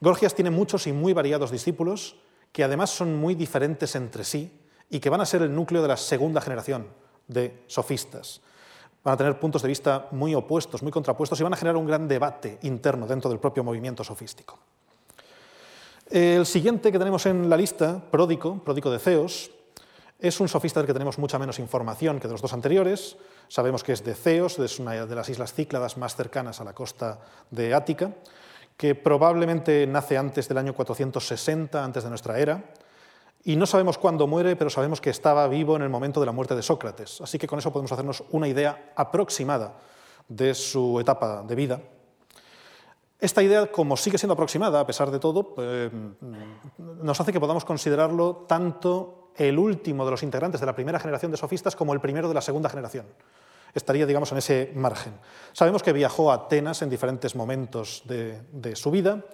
[0.00, 2.16] Gorgias tiene muchos y muy variados discípulos
[2.54, 4.48] que además son muy diferentes entre sí
[4.88, 6.86] y que van a ser el núcleo de la segunda generación
[7.26, 8.40] de sofistas.
[9.02, 11.84] Van a tener puntos de vista muy opuestos, muy contrapuestos y van a generar un
[11.84, 14.60] gran debate interno dentro del propio movimiento sofístico.
[16.08, 19.50] El siguiente que tenemos en la lista, Pródico, Pródico de Ceos,
[20.20, 23.16] es un sofista del que tenemos mucha menos información que de los dos anteriores.
[23.48, 26.72] Sabemos que es de Ceos, es una de las islas Cícladas más cercanas a la
[26.72, 27.18] costa
[27.50, 28.12] de Ática,
[28.76, 32.64] que probablemente nace antes del año 460, antes de nuestra era.
[33.44, 36.32] Y no sabemos cuándo muere, pero sabemos que estaba vivo en el momento de la
[36.32, 37.20] muerte de Sócrates.
[37.20, 39.74] Así que con eso podemos hacernos una idea aproximada
[40.28, 41.80] de su etapa de vida.
[43.20, 45.90] Esta idea, como sigue siendo aproximada, a pesar de todo, eh,
[46.78, 51.30] nos hace que podamos considerarlo tanto el último de los integrantes de la primera generación
[51.30, 53.06] de sofistas como el primero de la segunda generación.
[53.74, 55.14] Estaría, digamos, en ese margen.
[55.52, 59.24] Sabemos que viajó a Atenas en diferentes momentos de, su vida,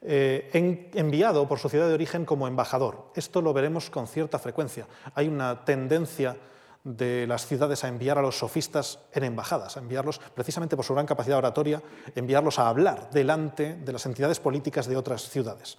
[0.00, 0.50] eh,
[0.94, 3.12] enviado por su ciudad de origen como embajador.
[3.14, 4.86] Esto lo veremos con cierta frecuencia.
[5.14, 6.36] Hay una tendencia
[6.84, 10.94] de las ciudades a enviar a los sofistas en embajadas, a enviarlos precisamente por su
[10.94, 11.82] gran capacidad oratoria,
[12.14, 15.78] enviarlos a hablar delante de las entidades políticas de otras ciudades.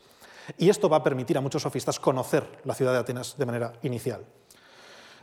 [0.57, 3.73] Y esto va a permitir a muchos sofistas conocer la ciudad de Atenas de manera
[3.81, 4.25] inicial.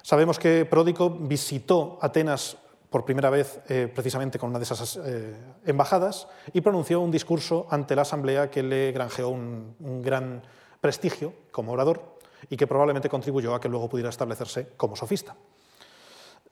[0.02, 2.56] Sabemos que Pródico visitó Atenas
[2.90, 5.34] por primera vez eh, precisamente con una de esas eh,
[5.64, 10.42] embajadas y pronunció un discurso ante la asamblea que le granjeó un, un gran
[10.80, 12.18] prestigio como orador
[12.48, 15.36] y que probablemente contribuyó a que luego pudiera establecerse como sofista.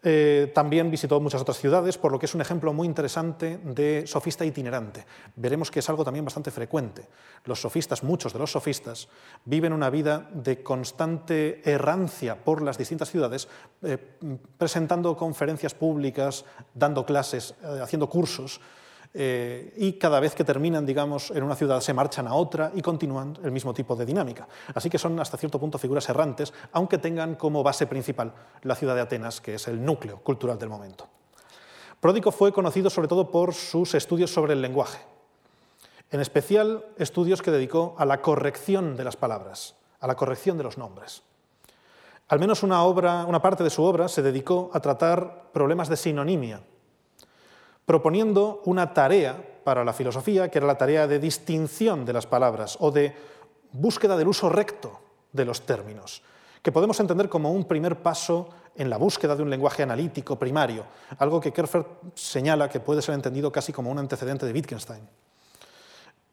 [0.01, 4.07] Eh, también visitó muchas otras ciudades, por lo que es un ejemplo muy interesante de
[4.07, 5.05] sofista itinerante.
[5.35, 7.09] Veremos que es algo también bastante frecuente.
[7.45, 9.09] Los sofistas, muchos de los sofistas,
[9.45, 13.49] viven una vida de constante errancia por las distintas ciudades,
[13.83, 13.99] eh,
[14.57, 16.45] presentando conferencias públicas,
[16.75, 18.61] dando clases, eh, haciendo cursos
[19.15, 22.83] eh, y cada vez que terminan, digamos, en una ciudad se marchan a otra y
[22.83, 24.47] continúan el mismo tipo de dinámica.
[24.75, 28.33] Así que son hasta cierto punto figuras errantes, aunque tengan como base principal
[28.63, 31.09] la ciudad de Atenas, que es el núcleo cultural del momento.
[32.01, 35.01] Pródico fue conocido sobre todo por sus estudios sobre el lenguaje,
[36.11, 40.65] en especial estudios que dedicó a la corrección de las palabras, a la corrección de
[40.65, 41.23] los nombres.
[42.29, 45.97] Al menos una, obra, una parte de su obra se dedicó a tratar problemas de
[45.97, 46.61] sinonimia,
[47.89, 52.77] proponiendo una tarea para la filosofía, que era la tarea de distinción de las palabras
[52.81, 53.17] o de
[53.73, 55.01] búsqueda del uso recto
[55.33, 56.23] de los términos,
[56.61, 60.85] que podemos entender como un primer paso en la búsqueda de un lenguaje analítico primario,
[61.19, 65.09] algo que Kerfer señala que puede ser entendido casi como un antecedente de Wittgenstein.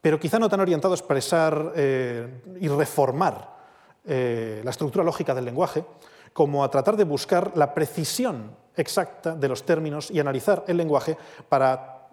[0.02, 3.56] Pero quizá no tan orientado a expresar eh, y reformar
[4.04, 5.86] eh, la estructura lógica del lenguaje,
[6.34, 11.16] como a tratar de buscar la precisión exacta de los términos y analizar el lenguaje
[11.48, 12.08] para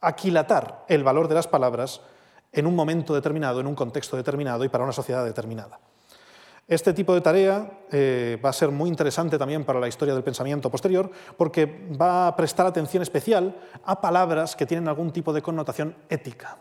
[0.00, 2.00] aquilatar el valor de las palabras
[2.52, 5.78] en un momento determinado, en un contexto determinado y para una sociedad determinada.
[6.66, 10.22] Este tipo de tarea eh, va a ser muy interesante también para la historia del
[10.22, 15.40] pensamiento posterior porque va a prestar atención especial a palabras que tienen algún tipo de
[15.40, 16.58] connotación ética.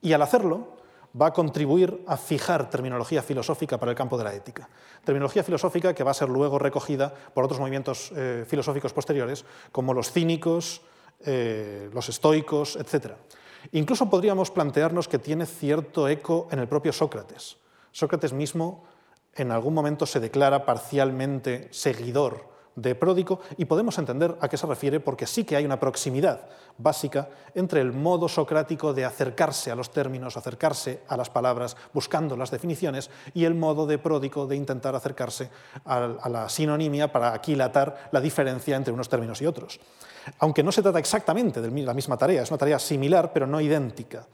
[0.00, 0.76] Y al hacerlo,
[1.18, 4.68] va a contribuir a fijar terminología filosófica para el campo de la ética.
[5.04, 9.94] Terminología filosófica que va a ser luego recogida por otros movimientos eh, filosóficos posteriores, como
[9.94, 10.82] los cínicos
[11.22, 13.12] eh, los estoicos, etc.
[13.72, 17.58] Incluso podríamos plantearnos que tiene cierto eco en el propio Sócrates.
[17.92, 18.84] Sócrates mismo
[19.34, 22.48] en algún momento se declara parcialmente seguidor
[22.80, 26.40] de Pródico y podemos entender a qué se refiere porque sí que hay una proximidad
[26.78, 32.36] básica entre el modo socrático de acercarse a los términos, acercarse a las palabras, buscando
[32.36, 35.50] las definiciones, y el modo de Pródico de intentar acercarse
[35.84, 39.80] a la sinonimia para aquilatar la diferencia entre unos términos y otros.
[40.38, 43.60] Aunque no se trata exactamente de la misma tarea, es una tarea similar pero no
[43.60, 44.26] idéntica.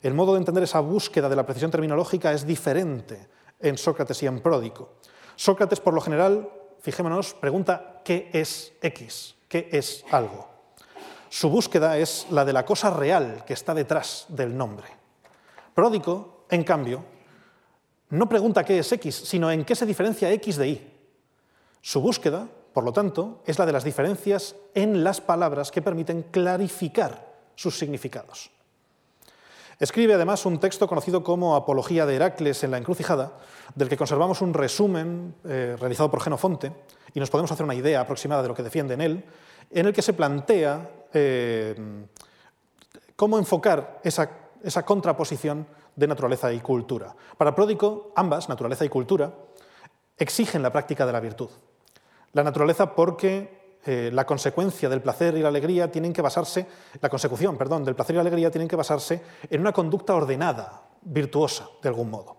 [0.00, 3.28] El modo de entender esa búsqueda de la precisión terminológica es diferente
[3.60, 4.94] en Sócrates y en Pródico.
[5.36, 6.48] Sócrates, por lo general,
[6.82, 9.34] fijémonos, pregunta ¿qué es X?
[9.48, 10.48] ¿Qué es algo?
[11.30, 14.86] Su búsqueda es la de la cosa real que está detrás del nombre.
[15.74, 17.02] Pródico, en cambio,
[18.10, 20.92] no pregunta qué es X, sino en qué se diferencia X de Y.
[21.80, 26.24] Su búsqueda, por lo tanto, es la de las diferencias en las palabras que permiten
[26.24, 28.50] clarificar sus significados.
[29.82, 33.32] Escribe además un texto conocido como Apología de Heracles en la encrucijada,
[33.74, 36.72] del que conservamos un resumen eh, realizado por Genofonte
[37.12, 39.24] y nos podemos hacer una idea aproximada de lo que defiende en él,
[39.72, 42.06] en el que se plantea eh,
[43.16, 44.30] cómo enfocar esa,
[44.62, 45.66] esa contraposición
[45.96, 47.16] de naturaleza y cultura.
[47.36, 49.34] Para Pródico, ambas, naturaleza y cultura,
[50.16, 51.50] exigen la práctica de la virtud.
[52.34, 56.66] La naturaleza porque eh, la consecuencia del placer y la alegría tienen que basarse,
[57.00, 59.20] la consecución, perdón, del placer y la alegría tienen que basarse
[59.50, 62.36] en una conducta ordenada, virtuosa, de algún modo.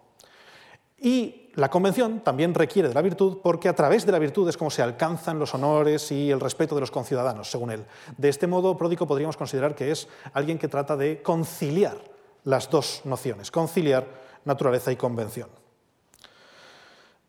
[0.97, 4.55] Y la convención también requiere de la virtud porque a través de la virtud es
[4.55, 7.85] como se alcanzan los honores y el respeto de los conciudadanos, según él.
[8.17, 11.97] De este modo, Pródico podríamos considerar que es alguien que trata de conciliar
[12.45, 14.07] las dos nociones, conciliar
[14.45, 15.49] naturaleza y convención.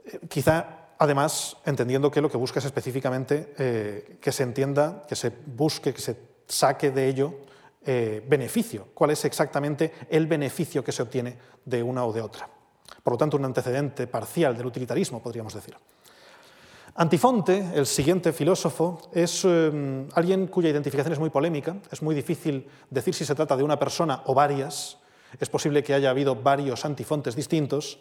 [0.05, 5.17] Eh, quizá Además, entendiendo que lo que busca es específicamente eh, que se entienda, que
[5.17, 6.17] se busque, que se
[6.47, 7.35] saque de ello
[7.85, 8.89] eh, beneficio.
[8.95, 12.49] ¿Cuál es exactamente el beneficio que se obtiene de una o de otra?
[13.03, 15.77] Por lo tanto, un antecedente parcial del utilitarismo, podríamos decir.
[16.97, 21.77] Antifonte, el siguiente filósofo, es eh, alguien cuya identificación es muy polémica.
[21.91, 24.99] Es muy difícil decir si se trata de una persona o varias.
[25.41, 27.99] Es posible que haya habido varios antifontes distintos.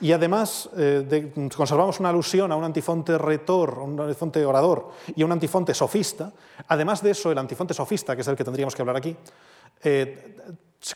[0.00, 5.32] Y además eh, conservamos una alusión a un antifonte retor, un antifonte orador y un
[5.32, 6.32] antifonte sofista.
[6.68, 9.16] Además de eso, el antifonte sofista, que es el que tendríamos que hablar aquí,
[9.82, 10.36] eh,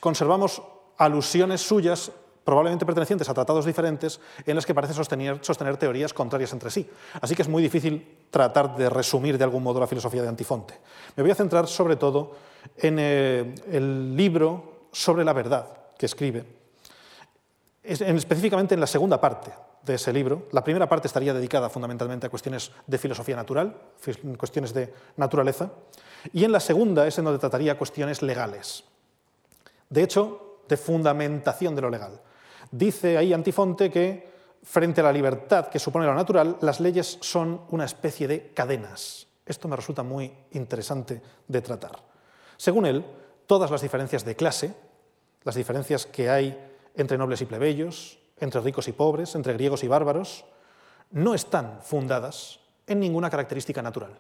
[0.01, 0.63] conservamos
[0.99, 2.13] alusiones suyas
[2.45, 6.89] probablemente pertenecientes a tratados diferentes, en las que parece sostener, teorías contrarias entre sí.
[7.21, 10.75] Así que es muy difícil tratar de resumir de algún modo la filosofía de Antifonte.
[11.17, 12.33] Me voy a centrar sobre todo
[12.77, 15.67] en eh, el libro sobre la verdad
[15.97, 16.45] que escribe,
[17.83, 19.53] específicamente en la segunda parte
[19.85, 20.49] de ese libro.
[20.53, 23.77] La primera parte estaría dedicada fundamentalmente a cuestiones de filosofía natural,
[24.37, 25.73] cuestiones de naturaleza,
[26.33, 28.85] y en la segunda es en donde trataría cuestiones legales.
[29.89, 32.21] De hecho, de fundamentación de lo legal.
[32.71, 34.31] Dice ahí Antifonte que
[34.63, 39.27] frente a la libertad que supone lo natural, las leyes son una especie de cadenas.
[39.45, 41.99] Esto me resulta muy interesante de tratar.
[42.57, 43.05] Según él,
[43.47, 44.73] todas las diferencias de clase,
[45.43, 46.57] las diferencias que hay
[46.95, 50.45] entre nobles y plebeyos, entre ricos y pobres, entre griegos y bárbaros,
[51.11, 54.19] no están fundadas en ninguna característica natural.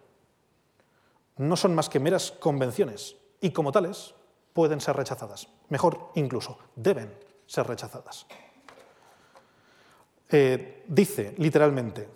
[1.39, 4.15] No son más que meras convenciones y como tales
[4.53, 5.49] pueden ser rechazadas.
[5.69, 7.13] Mejor incluso, deben
[7.47, 8.27] ser rechazadas.
[10.31, 12.09] Eh, dice literalmente,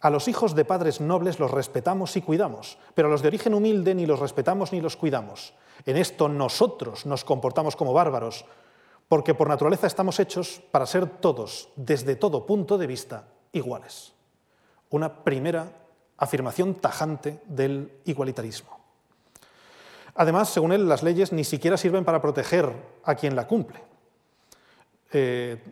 [0.00, 3.54] a los hijos de padres nobles los respetamos y cuidamos, pero a los de origen
[3.54, 5.54] humilde ni los respetamos ni los cuidamos.
[5.86, 8.44] En esto nosotros nos comportamos como bárbaros,
[9.08, 14.12] porque por naturaleza estamos hechos para ser todos, desde todo punto de vista, iguales.
[14.90, 15.70] Una primera
[16.16, 18.80] afirmación tajante del igualitarismo.
[20.14, 22.70] Además, según él, las leyes ni siquiera sirven para proteger
[23.02, 23.82] a quien la cumple.
[25.12, 25.62] Eh,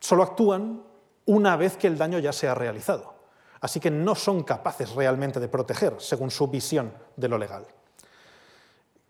[0.00, 0.82] solo actúan
[1.26, 3.14] una vez que el daño ya se ha realizado.
[3.60, 7.66] Así que no son capaces realmente de proteger, según su visión de lo legal.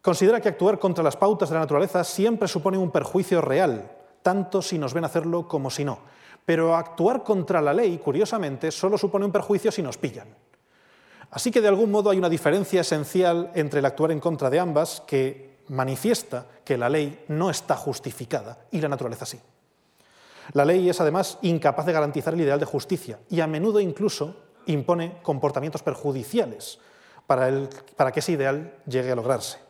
[0.03, 3.91] Considera que actuar contra las pautas de la naturaleza siempre supone un perjuicio real,
[4.23, 5.99] tanto si nos ven hacerlo como si no.
[6.47, 10.29] Pero actuar contra la ley, curiosamente, solo supone un perjuicio si nos pillan.
[11.31, 14.59] Así que de algún modo hay una diferencia esencial entre el actuar en contra de
[14.59, 19.39] ambas que manifiesta que la ley no está justificada y la naturaleza sí.
[20.55, 24.35] La ley es además incapaz de garantizar el ideal de justicia y a menudo incluso
[24.67, 26.81] impone comportamientos perjudiciales
[27.27, 29.70] para, para que ese ideal llegue a lograrse.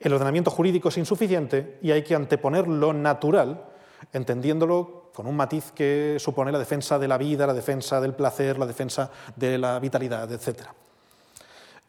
[0.00, 3.64] El ordenamiento jurídico es insuficiente y hay que anteponer lo natural,
[4.12, 8.58] entendiéndolo con un matiz que supone la defensa de la vida, la defensa del placer,
[8.58, 10.62] la defensa de la vitalidad, etc.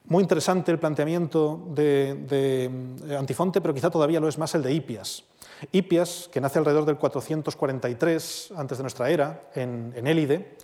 [0.08, 4.72] Muy interesante el planteamiento de, eh, Antifonte, pero quizá todavía lo es más el de
[4.72, 5.24] Hipias.
[5.72, 10.58] Hipias, que nace alrededor del 443 antes de nuestra era, en, Élide,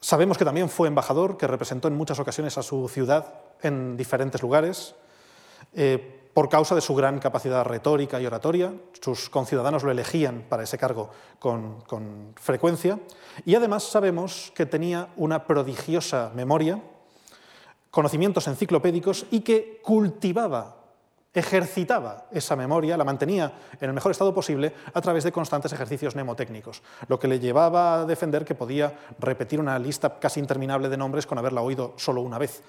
[0.00, 4.42] sabemos que también fue embajador, que representó en muchas ocasiones a su ciudad en diferentes
[4.42, 4.94] lugares,
[5.72, 8.72] eh, por causa de su gran capacidad retórica y oratoria.
[9.00, 12.98] Sus conciudadanos lo elegían para ese cargo con, frecuencia.
[13.44, 16.80] Y además sabemos que tenía una prodigiosa memoria,
[17.90, 20.76] conocimientos enciclopédicos y que cultivaba,
[21.32, 26.14] ejercitaba esa memoria, la mantenía en el mejor estado posible a través de constantes ejercicios
[26.14, 30.96] mnemotécnicos, lo que le llevaba a defender que podía repetir una lista casi interminable de
[30.96, 32.62] nombres con haberla oído solo una vez.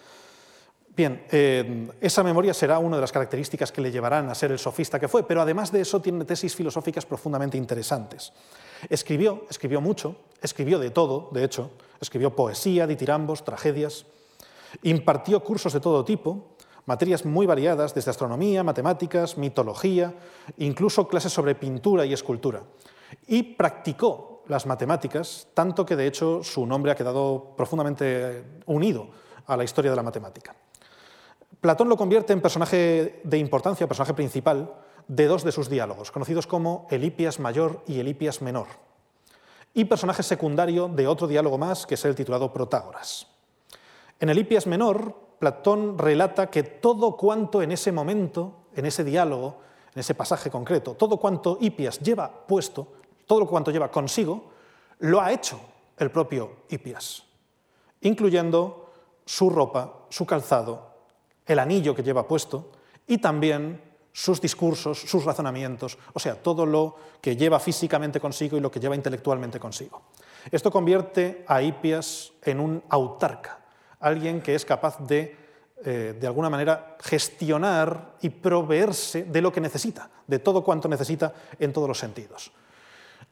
[0.99, 4.59] Bien, eh, esa memoria será una de las características que le llevarán a ser el
[4.59, 8.33] sofista que fue, pero además de eso tiene tesis filosóficas profundamente interesantes.
[8.89, 11.71] Escribió, escribió mucho, escribió de todo, de hecho,
[12.01, 14.07] escribió poesía, ditirambos, tragedias,
[14.83, 20.13] Impartió cursos de todo tipo, materias muy variadas, desde astronomía, matemáticas, mitología,
[20.57, 22.61] incluso clases sobre pintura y escultura.
[23.25, 29.07] Y practicó las matemáticas, tanto que de hecho su nombre ha quedado profundamente unido
[29.45, 30.53] a la historia de la matemática.
[31.61, 34.73] Platón lo convierte en personaje de importancia, personaje principal,
[35.07, 38.67] de dos de sus diálogos, conocidos como el Hipias Mayor y el Hipias Menor,
[39.73, 43.27] y personaje secundario de otro diálogo más, que es el titulado Protágoras.
[44.19, 49.57] En el Hipias menor, Platón relata que todo cuanto en ese momento, en ese diálogo,
[49.93, 52.87] en ese pasaje concreto, todo cuanto Hipias lleva puesto,
[53.25, 54.51] todo cuanto lleva consigo,
[54.99, 55.59] lo ha hecho
[55.97, 57.23] el propio Hipias,
[58.01, 58.91] incluyendo
[59.25, 60.88] su ropa, su calzado,
[61.49, 62.71] el anillo que lleva puesto
[63.07, 63.81] y también
[64.13, 68.79] sus discursos, sus razonamientos, o sea, todo lo que lleva físicamente consigo y lo que
[68.79, 70.03] lleva intelectualmente consigo.
[70.51, 73.59] Esto convierte a Hipias en un autarca,
[73.99, 75.35] alguien que es capaz de,
[75.83, 81.33] eh, de alguna manera, gestionar y proveerse de lo que necesita, de todo cuanto necesita
[81.59, 82.51] en todos los sentidos.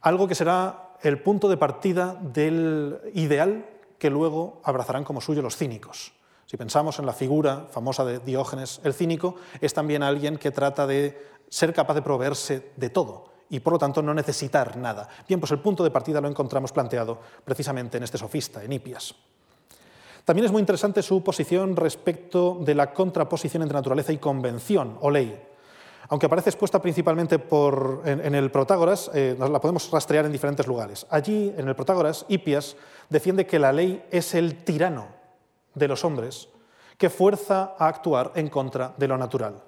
[0.01, 3.65] Algo que será el punto de partida del ideal
[3.99, 6.16] que luego abrazarán como suyo los cínicos.
[6.47, 10.87] Si pensamos en la figura famosa de Diógenes el cínico, es también alguien que trata
[10.87, 15.09] de ser capaz de proveerse de todo y por lo tanto no necesitar nada.
[15.27, 19.13] Bien, pues el punto de partida lo encontramos planteado precisamente en este sofista, en Hipias.
[20.23, 25.11] También es muy interesante su posición respecto de la contraposición entre naturaleza y convención o
[25.11, 25.37] ley.
[26.07, 27.41] Aunque aparece expuesta principalmente
[28.05, 31.05] en, el Protágoras, eh, la podemos rastrear en diferentes lugares.
[31.09, 32.77] Allí, en el Protágoras, Hipias
[33.09, 35.16] defiende que la ley es el tirano
[35.78, 36.49] de los hombres
[36.97, 39.61] que fuerza a actuar en contra de lo natural.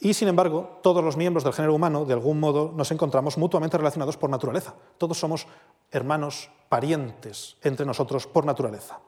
[0.00, 3.78] Y, sin embargo, todos los miembros del género humano, de algún modo, nos encontramos mutuamente
[3.78, 4.74] relacionados por naturaleza.
[4.98, 5.46] Todos somos
[5.90, 8.98] hermanos, parientes entre nosotros por naturaleza.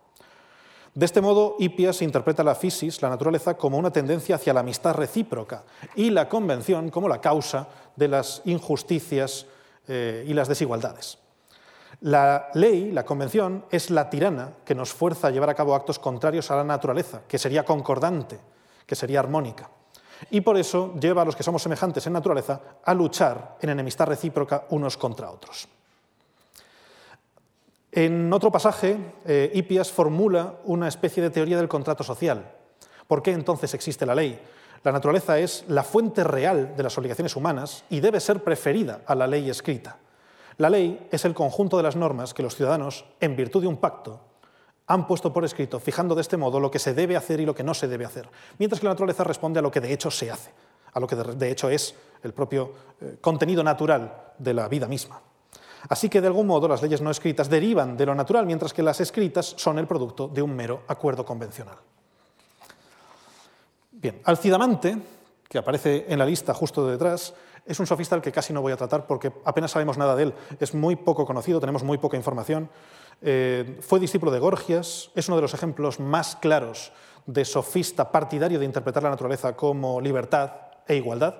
[0.94, 4.94] De este modo, Hipias interpreta la fisis, la naturaleza, como una tendencia hacia la amistad
[4.94, 9.46] recíproca y la convención como la causa de las injusticias
[9.86, 11.18] eh, y las desigualdades.
[12.00, 15.98] La ley, la convención, es la tirana que nos fuerza a llevar a cabo actos
[15.98, 18.38] contrarios a la naturaleza, que sería concordante,
[18.86, 19.68] que sería armónica.
[20.30, 24.06] Y por eso lleva a los que somos semejantes en naturaleza a luchar en enemistad
[24.06, 25.68] recíproca unos contra otros.
[27.90, 32.52] En otro pasaje, eh, formula una especie de teoría del contrato social.
[33.06, 34.38] ¿Por qué entonces existe la ley?
[34.84, 39.14] La naturaleza es la fuente real de las obligaciones humanas y debe ser preferida a
[39.14, 39.96] la ley escrita.
[40.58, 43.76] La ley es el conjunto de las normas que los ciudadanos, en virtud de un
[43.76, 44.20] pacto,
[44.88, 47.54] han puesto por escrito, fijando de este modo lo que se debe hacer y lo
[47.54, 48.28] que no se debe hacer,
[48.58, 50.50] mientras que la naturaleza responde a lo que de hecho se hace,
[50.92, 55.20] a lo que de hecho es el propio eh, contenido natural de la vida misma.
[55.88, 58.82] Así que, de algún modo, las leyes no escritas derivan de lo natural, mientras que
[58.82, 61.76] las escritas son el producto de un mero acuerdo convencional.
[63.92, 64.98] Bien, Alcidamante,
[65.48, 67.34] que aparece en la lista justo detrás,
[67.68, 70.24] es un sofista al que casi no voy a tratar porque apenas sabemos nada de
[70.24, 70.34] él.
[70.58, 72.68] Es muy poco conocido, tenemos muy poca información.
[73.22, 76.92] Eh, fue discípulo de Gorgias, es uno de los ejemplos más claros
[77.26, 80.52] de sofista partidario de interpretar la naturaleza como libertad
[80.86, 81.34] e igualdad,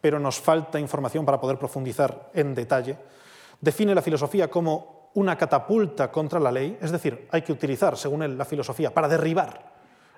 [0.00, 2.96] pero nos falta información para poder profundizar en detalle
[3.64, 8.22] define la filosofía como una catapulta contra la ley, es decir, hay que utilizar, según
[8.22, 9.72] él, la filosofía para derribar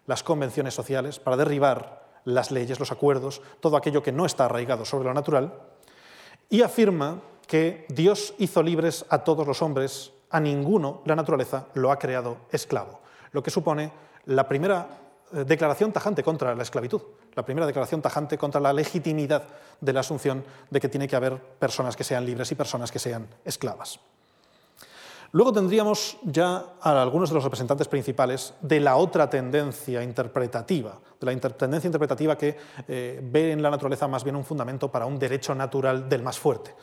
[0.06, 4.84] las convenciones sociales, para derribar las leyes, los acuerdos, todo aquello que no está arraigado
[4.84, 5.54] sobre lo natural,
[6.50, 11.90] y afirma que Dios hizo libres a todos los hombres, a ninguno la naturaleza lo
[11.90, 13.00] ha creado esclavo,
[13.32, 13.92] lo que supone
[14.26, 14.88] la primera
[15.32, 17.00] eh, declaración tajante contra la esclavitud,
[17.34, 19.44] la primera declaración tajante contra la legitimidad
[19.80, 22.98] de la asunción de que tiene que haber personas que sean libres y personas que
[22.98, 24.00] sean esclavas.
[25.32, 31.26] Luego tendríamos ya a algunos de los representantes principales de la otra tendencia interpretativa, de
[31.26, 32.56] la tendencia interpretativa que
[32.86, 36.38] eh, ve en la naturaleza más bien un fundamento para un derecho natural del más
[36.38, 36.74] fuerte.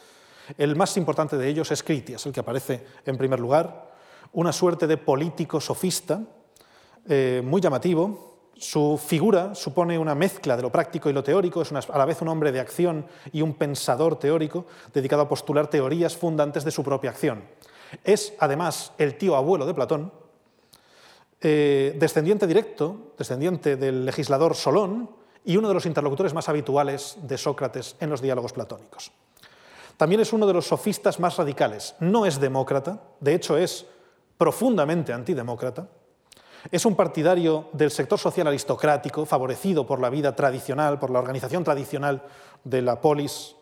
[0.58, 3.94] El más importante de ellos es Critias, el que aparece en primer lugar,
[4.34, 6.22] una suerte de político sofista,
[7.08, 11.72] eh, muy llamativo, su figura supone una mezcla de lo práctico y lo teórico, es
[11.72, 16.16] a la vez un hombre de acción y un pensador teórico dedicado a postular teorías
[16.16, 17.44] fundantes de su propia acción.
[18.04, 20.12] Es además el tío abuelo de Platón,
[21.42, 25.10] eh, descendiente directo, descendiente del legislador Solón
[25.44, 29.12] y uno de los interlocutores más habituales de Sócrates en los diálogos platónicos.
[29.98, 31.96] También es uno de los sofistas más radicales.
[32.00, 33.86] No es demócrata, de hecho es
[34.38, 35.88] profundamente antidemócrata
[36.72, 41.64] es un partidario del sector social aristocrático, favorecido por la vida tradicional, por la organización
[41.64, 42.24] tradicional
[42.64, 43.56] de la polis,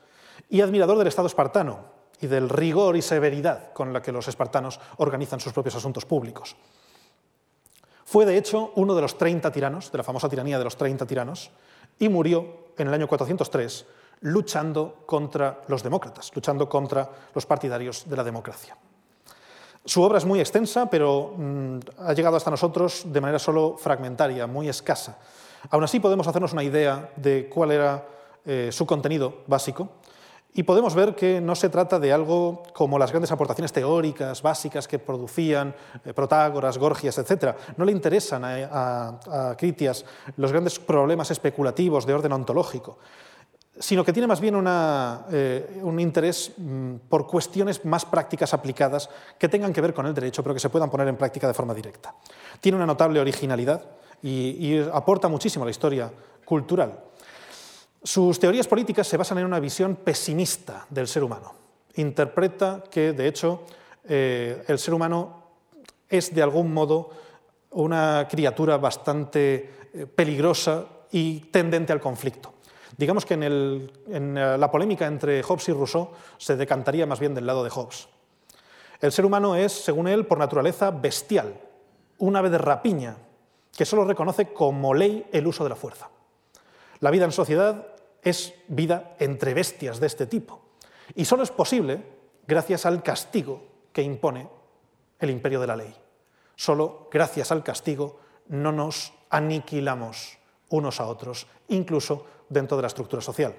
[0.50, 4.80] y admirador del Estado espartano y del rigor y severidad con la que los espartanos
[4.98, 6.56] organizan sus propios asuntos públicos.
[8.06, 11.06] Fue, de hecho, uno de los 30 tiranos, de la famosa tiranía de los 30
[11.06, 11.50] tiranos,
[11.98, 13.86] y murió en el año 403
[14.22, 18.78] luchando contra los demócratas, luchando contra los partidarios de la democracia.
[19.84, 24.46] Su obra es muy extensa, pero mm, ha llegado hasta nosotros de manera solo fragmentaria,
[24.46, 25.18] muy escasa.
[25.72, 28.06] Aún así podemos hacernos una idea de cuál era
[28.46, 29.90] eh, su contenido básico
[30.54, 34.88] y podemos ver que no se trata de algo como las grandes aportaciones teóricas básicas
[34.88, 35.74] que producían
[36.04, 37.56] eh, Protágoras, Gorgias, etc.
[37.78, 40.06] No le interesan a Critias
[40.38, 42.98] los grandes problemas especulativos de orden ontológico
[43.82, 44.56] sino que tiene más bien
[45.32, 50.14] eh, un interés mm, por cuestiones más prácticas aplicadas que tengan que ver con el
[50.14, 52.14] derecho, pero que se puedan poner en práctica de forma directa.
[52.60, 53.84] Tiene una notable originalidad
[54.22, 56.12] y, aporta muchísimo a la historia
[56.46, 57.00] cultural.
[58.04, 61.54] Sus teorías políticas se basan en una visión pesimista del ser humano.
[61.96, 63.64] Interpreta que, de hecho,
[64.04, 65.44] eh, el ser humano
[66.10, 67.12] es de algún modo
[67.72, 72.54] una criatura bastante eh, peligrosa y tendente al conflicto.
[72.98, 77.64] Digamos que en, la polémica entre Hobbes y Rousseau se decantaría más bien del lado
[77.64, 78.08] de Hobbes.
[79.00, 81.54] El ser humano es, según él, por naturaleza bestial,
[82.18, 83.16] un ave de rapiña
[83.76, 86.10] que solo reconoce como ley el uso de la fuerza.
[87.00, 87.88] La vida en sociedad
[88.22, 90.62] es vida entre bestias de este tipo
[91.16, 92.04] y solo es posible
[92.48, 94.50] gracias al castigo que impone
[95.20, 95.96] el imperio de la ley.
[96.56, 100.38] Solo gracias al castigo no nos aniquilamos
[100.70, 103.56] unos a otros, incluso dentro de la estructura social.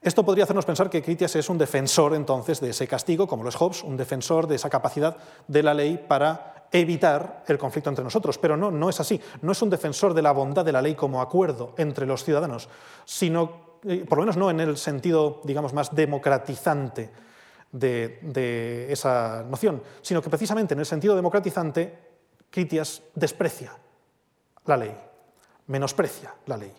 [0.00, 3.50] Esto podría hacernos pensar que Critias es un defensor entonces de ese castigo, como lo
[3.50, 5.16] es Hobbes, un defensor de esa capacidad
[5.46, 8.38] de la ley para evitar el conflicto entre nosotros.
[8.38, 9.20] Pero no, no es así.
[9.42, 12.68] No es un defensor de la bondad de la ley como acuerdo entre los ciudadanos,
[13.04, 17.10] sino, eh, por lo menos no en el sentido, digamos, más democratizante
[17.70, 22.10] de, de esa noción, sino que precisamente en el sentido democratizante,
[22.50, 23.72] Critias desprecia
[24.66, 24.94] la ley,
[25.68, 26.72] menosprecia la ley.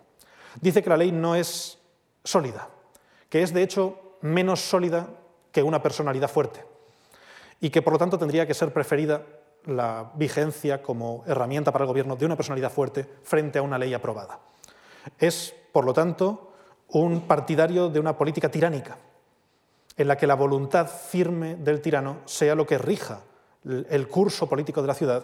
[0.62, 1.80] Dice que la ley no es
[2.24, 2.70] sólida,
[3.30, 5.08] que es de hecho menos sólida
[5.52, 6.64] que una personalidad fuerte
[7.60, 9.24] y que por lo tanto tendría que ser preferida
[9.66, 13.94] la vigencia como herramienta para el gobierno de una personalidad fuerte frente a una ley
[13.94, 14.40] aprobada.
[15.18, 16.54] Es, por lo tanto,
[16.90, 18.98] un partidario de una política tiránica,
[19.96, 23.22] en la que la voluntad firme del tirano sea lo que rija
[23.64, 25.24] el curso político de la ciudad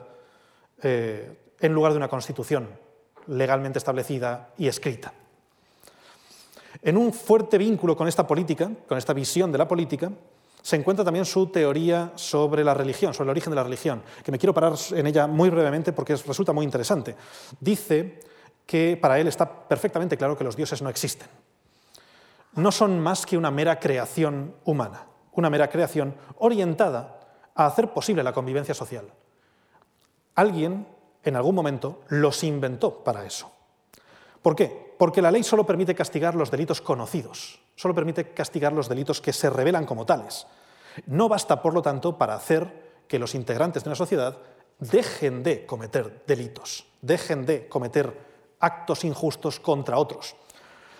[0.81, 2.69] eh, en lugar de una constitución
[3.27, 5.13] legalmente establecida y escrita.
[6.81, 10.11] En un fuerte vínculo con esta política, con esta visión de la política,
[10.61, 14.31] se encuentra también su teoría sobre la religión, sobre el origen de la religión, que
[14.31, 17.15] me quiero parar en ella muy brevemente porque resulta muy interesante.
[17.59, 18.19] Dice
[18.65, 21.27] que para él está perfectamente claro que los dioses no existen.
[22.55, 27.19] No son más que una mera creación humana, una mera creación orientada
[27.55, 29.05] a hacer posible la convivencia social.
[30.35, 30.87] Alguien
[31.23, 33.51] en algún momento los inventó para eso.
[34.41, 34.95] ¿Por qué?
[34.97, 39.31] Porque la ley solo permite castigar los delitos conocidos, solo permite castigar los delitos que
[39.31, 40.45] se revelan como tales.
[41.05, 44.37] No basta, por lo tanto, para hacer que los integrantes de una sociedad
[44.79, 48.13] dejen de cometer delitos, dejen de cometer
[48.59, 50.35] actos injustos contra otros,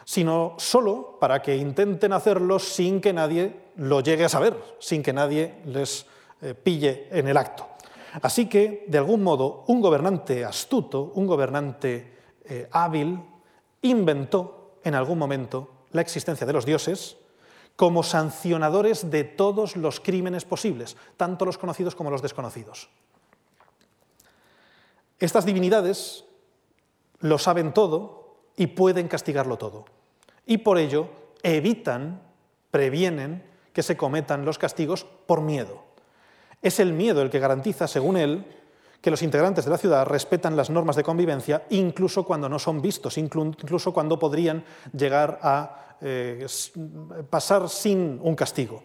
[0.05, 5.11] sino solo para que intenten hacerlos sin que nadie lo llegue a saber, sin que
[5.11, 6.05] nadie les
[6.41, 7.67] eh, pille en el acto.
[8.21, 12.15] Así que, de algún modo, un gobernante astuto, un gobernante
[12.45, 13.19] eh, hábil,
[13.81, 17.17] inventó en algún momento la existencia de los dioses
[17.75, 22.89] como sancionadores de todos los crímenes posibles, tanto los conocidos como los desconocidos.
[25.17, 26.25] Estas divinidades
[27.19, 29.85] lo saben todo y pueden castigarlo todo.
[30.45, 31.07] Y por ello
[31.43, 32.21] evitan,
[32.71, 35.83] previenen que se cometan los castigos por miedo.
[36.61, 38.45] Es el miedo el que garantiza, según él,
[39.01, 42.81] que los integrantes de la ciudad respetan las normas de convivencia incluso cuando no son
[42.81, 46.45] vistos, incluso cuando podrían llegar a eh,
[47.29, 48.83] pasar sin un castigo,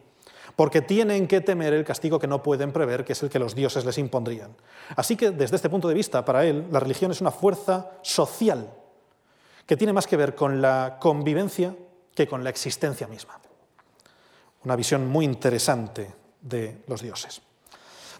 [0.56, 3.54] porque tienen que temer el castigo que no pueden prever, que es el que los
[3.54, 4.54] dioses les impondrían.
[4.96, 8.72] Así que desde este punto de vista, para él, la religión es una fuerza social
[9.66, 11.74] que tiene más que ver con la convivencia
[12.14, 13.40] que con la existencia misma.
[14.64, 17.42] Una visión muy interesante de los dioses.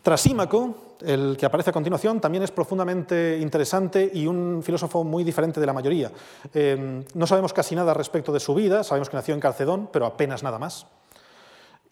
[0.03, 5.61] Trasímaco, el que aparece a continuación, también es profundamente interesante y un filósofo muy diferente
[5.61, 6.11] de la mayoría.
[6.53, 10.07] Eh, no sabemos casi nada respecto de su vida, sabemos que nació en Calcedón, pero
[10.07, 10.87] apenas nada más.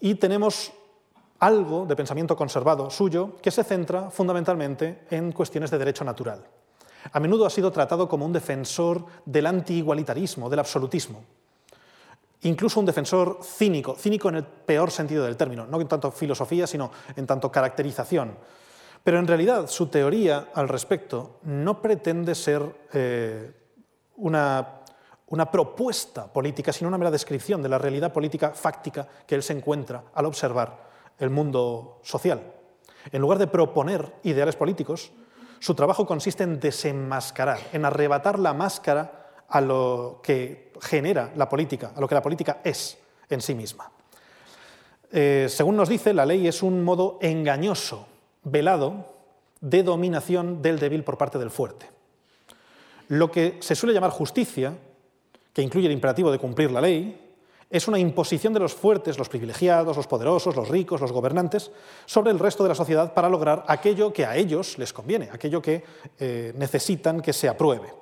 [0.01, 0.73] Y tenemos
[1.39, 6.45] algo de pensamiento conservado suyo que se centra fundamentalmente en cuestiones de derecho natural.
[7.13, 11.23] A menudo ha sido tratado como un defensor del anti-igualitarismo, del absolutismo
[12.43, 16.67] incluso un defensor cínico, cínico en el peor sentido del término, no en tanto filosofía,
[16.67, 18.37] sino en tanto caracterización.
[19.05, 23.53] Pero en realidad su teoría al respecto no pretende ser eh,
[24.17, 24.81] una,
[25.29, 29.55] una propuesta política, sino una mera descripción de la realidad política fáctica que él se
[29.55, 32.41] encuentra al observar el mundo social.
[33.11, 35.11] En lugar de proponer ideales políticos,
[35.59, 41.93] su trabajo consiste en desenmascarar, en arrebatar la máscara a lo que genera la política,
[41.95, 42.99] a lo que la política es
[43.29, 43.91] en sí misma.
[45.11, 48.07] Eh, según nos dice, la ley es un modo engañoso,
[48.45, 49.13] velado,
[49.61, 51.89] de dominación del débil por parte del fuerte.
[53.09, 54.77] Lo que se suele llamar justicia,
[55.53, 57.19] que incluye el imperativo de cumplir la ley,
[57.71, 61.71] es una imposición de los fuertes, los privilegiados, los poderosos, los ricos, los gobernantes,
[62.05, 65.63] sobre el resto de la sociedad para lograr aquello que a ellos les conviene, aquello
[65.63, 65.83] que
[66.19, 68.02] eh, necesitan que se apruebe.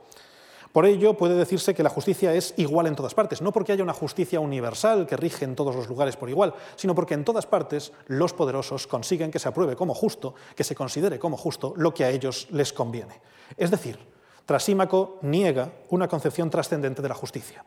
[0.73, 3.83] Por ello, puede decirse que la justicia es igual en todas partes, no porque haya
[3.83, 7.47] una justicia universal que rige en todos los lugares por igual, sino porque en todas
[7.47, 11.93] partes los poderosos consiguen que se apruebe como justo, que se considere como justo lo
[11.93, 13.21] que a ellos les conviene.
[13.57, 13.99] Es decir,
[14.47, 17.65] Trasímaco niega una concepción trascendente de la justicia.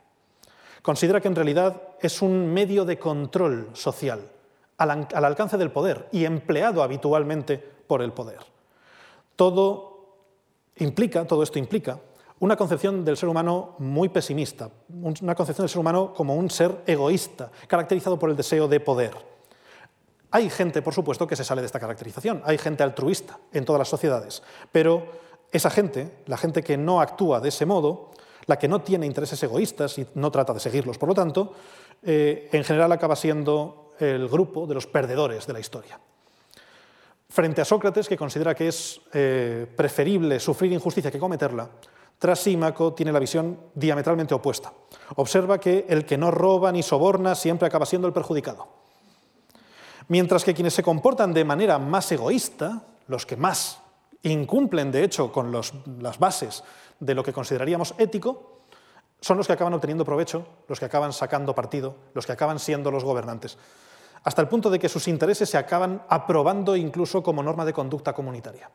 [0.81, 4.29] Considera que en realidad es un medio de control social
[4.77, 8.39] al, al alcance del poder y empleado habitualmente por el poder.
[9.35, 10.17] Todo
[10.77, 11.99] implica, todo esto implica
[12.43, 16.83] una concepción del ser humano muy pesimista, una concepción del ser humano como un ser
[16.85, 19.13] egoísta, caracterizado por el deseo de poder.
[20.29, 23.79] Hay gente, por supuesto, que se sale de esta caracterización, hay gente altruista en todas
[23.79, 25.05] las sociedades, pero
[25.53, 28.11] esa gente, la gente que no actúa de ese modo,
[28.45, 31.53] la que no tiene intereses egoístas y no trata de seguirlos, por lo tanto,
[32.03, 35.97] eh, en general acaba siendo el grupo de los perdedores de la historia.
[37.29, 41.69] Frente a Sócrates, que considera que es eh, preferible sufrir injusticia que cometerla,
[42.23, 44.71] Trasímaco tiene la visión diametralmente opuesta.
[45.17, 48.65] Observa que el que no roba ni soborna siempre acaba siendo el perjudicado.
[50.07, 53.81] Mientras que quienes se comportan de manera más egoísta, los que más
[54.21, 56.63] incumplen, de hecho, con las bases
[56.97, 58.61] de lo que consideraríamos ético,
[59.19, 62.89] son los que acaban obteniendo provecho, los que acaban sacando partido, los que acaban siendo
[62.89, 63.57] los gobernantes,
[64.23, 68.13] hasta el punto de que sus intereses se acaban aprobando incluso como norma de conducta
[68.13, 68.71] comunitaria.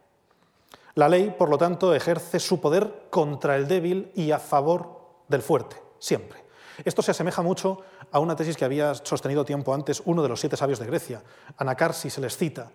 [0.98, 5.42] La ley, por lo tanto, ejerce su poder contra el débil y a favor del
[5.42, 6.42] fuerte, siempre.
[6.84, 10.40] Esto se asemeja mucho a una tesis que había sostenido tiempo antes uno de los
[10.40, 11.22] siete sabios de Grecia,
[11.56, 12.72] Anacarsis se les cita,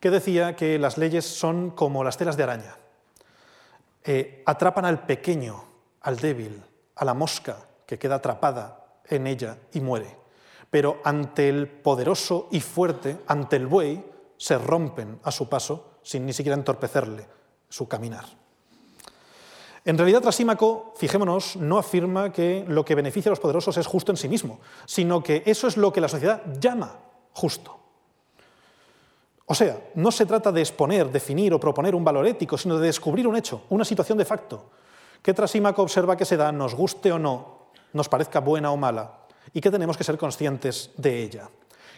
[0.00, 2.78] que decía que las leyes son como las telas de araña.
[4.04, 5.62] Eh, atrapan al pequeño,
[6.00, 6.64] al débil,
[6.94, 10.16] a la mosca que queda atrapada en ella y muere.
[10.70, 14.02] Pero ante el poderoso y fuerte, ante el buey,
[14.38, 17.35] se rompen a su paso sin ni siquiera entorpecerle
[17.68, 18.24] su caminar.
[19.84, 24.10] En realidad, Trasímaco, fijémonos, no afirma que lo que beneficia a los poderosos es justo
[24.10, 26.98] en sí mismo, sino que eso es lo que la sociedad llama
[27.32, 27.78] justo.
[29.46, 32.88] O sea, no se trata de exponer, definir o proponer un valor ético, sino de
[32.88, 34.70] descubrir un hecho, una situación de facto,
[35.22, 39.26] que Trasímaco observa que se da, nos guste o no, nos parezca buena o mala,
[39.52, 41.48] y que tenemos que ser conscientes de ella.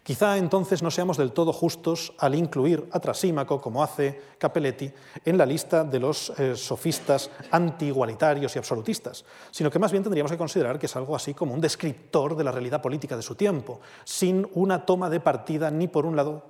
[0.08, 4.90] Quizá entonces no seamos del todo justos al incluir a Trasímaco, como hace Capelletti,
[5.22, 10.32] en la lista de los eh, sofistas anti-igualitarios y absolutistas, sino que más bien tendríamos
[10.32, 13.34] que considerar que es algo así como un descriptor de la realidad política de su
[13.34, 16.44] tiempo, sin una toma de partida ni por un lado,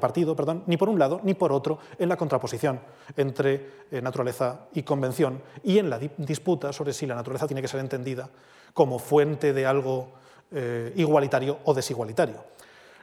[0.00, 0.36] partido,
[0.68, 2.78] ni por un lado ni por otro en la contraposición
[3.16, 7.66] entre eh, naturaleza y convención y en la disputa sobre si la naturaleza tiene que
[7.66, 8.30] ser entendida
[8.72, 10.12] como fuente de algo
[10.52, 12.59] eh, igualitario o desigualitario.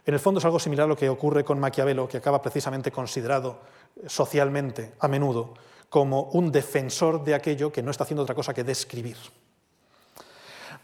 [0.07, 2.93] En el fondo es algo similar a lo que ocurre con Maquiavelo, que acaba precisamente
[2.93, 3.59] considerado
[4.07, 5.53] socialmente a menudo
[5.89, 9.17] como un defensor de aquello que no está haciendo otra cosa que describir.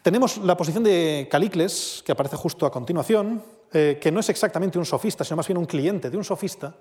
[0.01, 4.77] Tenemos la posición de Calicles, que aparece justo a continuación, eh, que no es exactamente
[4.77, 6.75] un sofista, sino más bien un cliente de un sofista,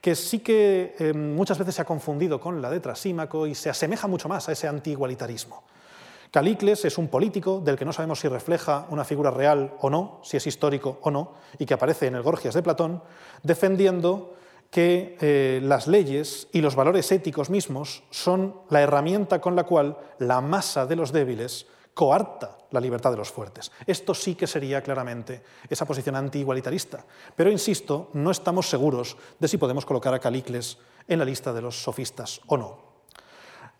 [0.00, 3.68] que sí que eh, muchas veces se ha confundido con la de Trasímaco y se
[3.68, 5.64] asemeja mucho más a ese anti-igualitarismo.
[6.30, 10.20] Calicles es un político del que no sabemos si refleja una figura real o no,
[10.22, 13.02] si es histórico o no, y que aparece en el Gorgias de Platón,
[13.42, 14.34] defendiendo
[14.70, 19.98] que eh, las leyes y los valores éticos mismos son la herramienta con la cual
[20.18, 23.72] la masa de los débiles coarta la libertad de los fuertes.
[23.84, 27.04] Esto sí que sería claramente esa posición anti-igualitarista.
[27.34, 30.78] Pero, insisto, no estamos seguros de si podemos colocar a Calicles
[31.08, 32.89] en la lista de los sofistas o no.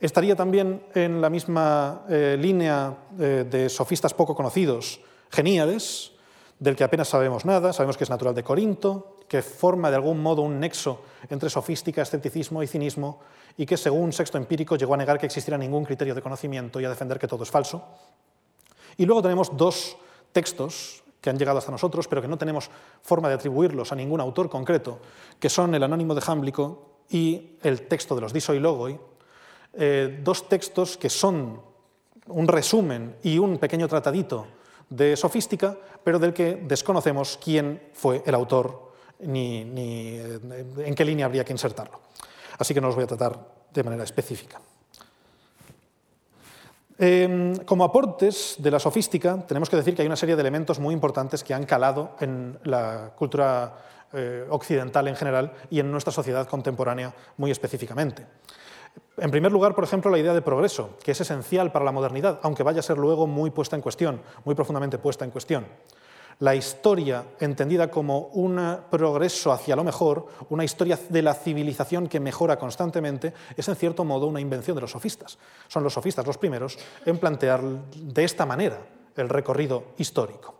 [0.01, 6.13] Estaría también en la misma eh, línea eh, de sofistas poco conocidos, Geníades,
[6.59, 10.23] del que apenas sabemos nada, sabemos que es natural de Corinto, que forma de algún
[10.23, 13.21] modo un nexo entre sofística, escepticismo y cinismo,
[13.57, 16.85] y que según Sexto Empírico llegó a negar que existiera ningún criterio de conocimiento y
[16.85, 17.85] a defender que todo es falso.
[18.97, 19.97] Y luego tenemos dos
[20.33, 22.71] textos que han llegado hasta nosotros, pero que no tenemos
[23.03, 24.99] forma de atribuirlos a ningún autor concreto,
[25.39, 28.99] que son el Anónimo de Jámblico y el texto de los Diso y Logoi,
[29.75, 31.61] eh, dos textos que son
[32.27, 34.47] un resumen y un pequeño tratadito
[34.89, 40.41] de sofística, pero del que desconocemos quién fue el autor ni, ni eh,
[40.79, 42.01] en qué línea habría que insertarlo.
[42.59, 43.39] Así que no los voy a tratar
[43.73, 44.61] de manera específica.
[47.03, 50.79] Em, como aportes de la sofística, tenemos que decir que hay una serie de elementos
[50.79, 56.13] muy importantes que han calado en la cultura eh, occidental en general y en nuestra
[56.13, 58.27] sociedad contemporánea muy específicamente.
[59.17, 62.41] En primer lugar, por ejemplo, la idea de progreso, que es esencial para la modernidad,
[62.43, 65.67] aunque vaya a ser luego muy puesta en cuestión, muy profundamente puesta en cuestión
[66.41, 72.19] la historia entendida como un progreso hacia lo mejor, una historia de la civilización que
[72.19, 75.39] mejora constantemente, es en cierto modo una invención de los sofistas.
[75.69, 78.79] Son los sofistas los primeros en plantear de esta manera
[79.17, 80.55] el recorrido histórico.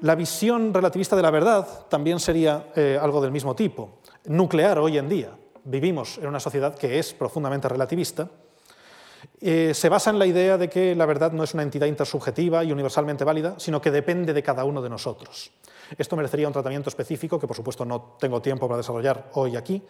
[0.00, 4.96] La visión relativista de la verdad también sería eh, algo del mismo tipo, nuclear hoy
[4.96, 5.30] en día.
[5.64, 8.28] Vivimos en una sociedad que es profundamente relativista,
[9.40, 12.64] eh, se basa en la idea de que la verdad no es una entidad intersubjetiva
[12.64, 15.52] y universalmente válida, sino que depende de cada uno de nosotros.
[15.96, 19.82] Esto merecería un tratamiento específico que, por supuesto, no tengo tiempo para desarrollar hoy aquí,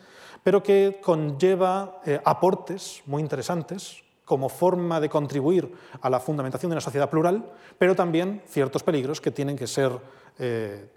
[0.42, 6.74] pero que conlleva eh, aportes muy interesantes como forma de contribuir a la fundamentación de
[6.74, 9.90] una sociedad plural, pero también ciertos peligros que tienen que ser,
[10.38, 10.90] eh,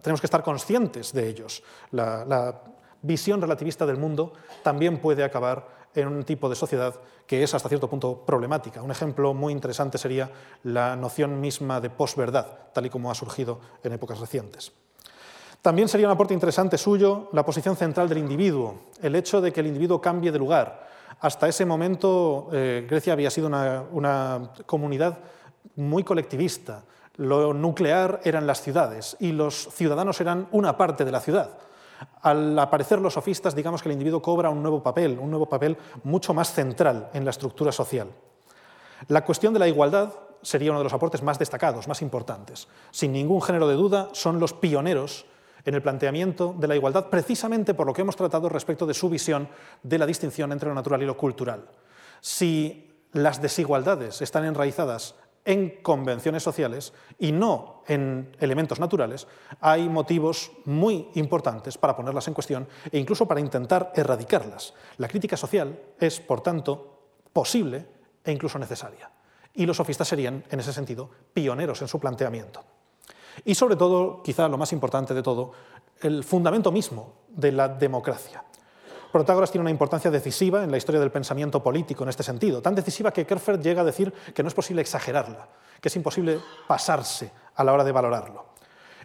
[0.00, 1.62] tenemos que estar conscientes de ellos.
[1.90, 2.62] la
[3.02, 4.32] visión relativista del mundo
[4.62, 6.94] también puede acabar en un tipo de sociedad
[7.26, 8.82] que es hasta cierto punto problemática.
[8.82, 10.30] Un ejemplo muy interesante sería
[10.64, 14.72] la noción misma de posverdad, tal y como ha surgido en épocas recientes.
[15.60, 19.60] También sería un aporte interesante suyo la posición central del individuo, el hecho de que
[19.60, 20.88] el individuo cambie de lugar.
[21.20, 25.18] Hasta ese momento eh, Grecia había sido una, una comunidad
[25.76, 26.84] muy colectivista.
[27.16, 31.58] Lo nuclear eran las ciudades y los ciudadanos eran una parte de la ciudad.
[32.22, 35.76] Al aparecer los sofistas, digamos que el individuo cobra un nuevo papel, un nuevo papel
[36.04, 38.08] mucho más central en la estructura social.
[39.08, 42.68] La cuestión de la igualdad sería uno de los aportes más destacados, más importantes.
[42.90, 45.26] Sin ningún género de duda, son los pioneros
[45.64, 49.08] en el planteamiento de la igualdad, precisamente por lo que hemos tratado respecto de su
[49.08, 49.48] visión
[49.82, 51.66] de la distinción entre lo natural y lo cultural.
[52.20, 55.14] Si las desigualdades están enraizadas
[55.48, 59.26] en convenciones sociales y no en elementos naturales,
[59.62, 64.74] hay motivos muy importantes para ponerlas en cuestión e incluso para intentar erradicarlas.
[64.98, 67.00] La crítica social es, por tanto,
[67.32, 67.86] posible
[68.22, 69.10] e incluso necesaria.
[69.54, 72.62] Y los sofistas serían, en ese sentido, pioneros en su planteamiento.
[73.46, 75.52] Y sobre todo, quizá lo más importante de todo,
[76.02, 78.44] el fundamento mismo de la democracia.
[79.12, 82.74] Protágoras tiene una importancia decisiva en la historia del pensamiento político en este sentido, tan
[82.74, 85.48] decisiva que Kerfer llega a decir que no es posible exagerarla,
[85.80, 88.46] que es imposible pasarse a la hora de valorarlo.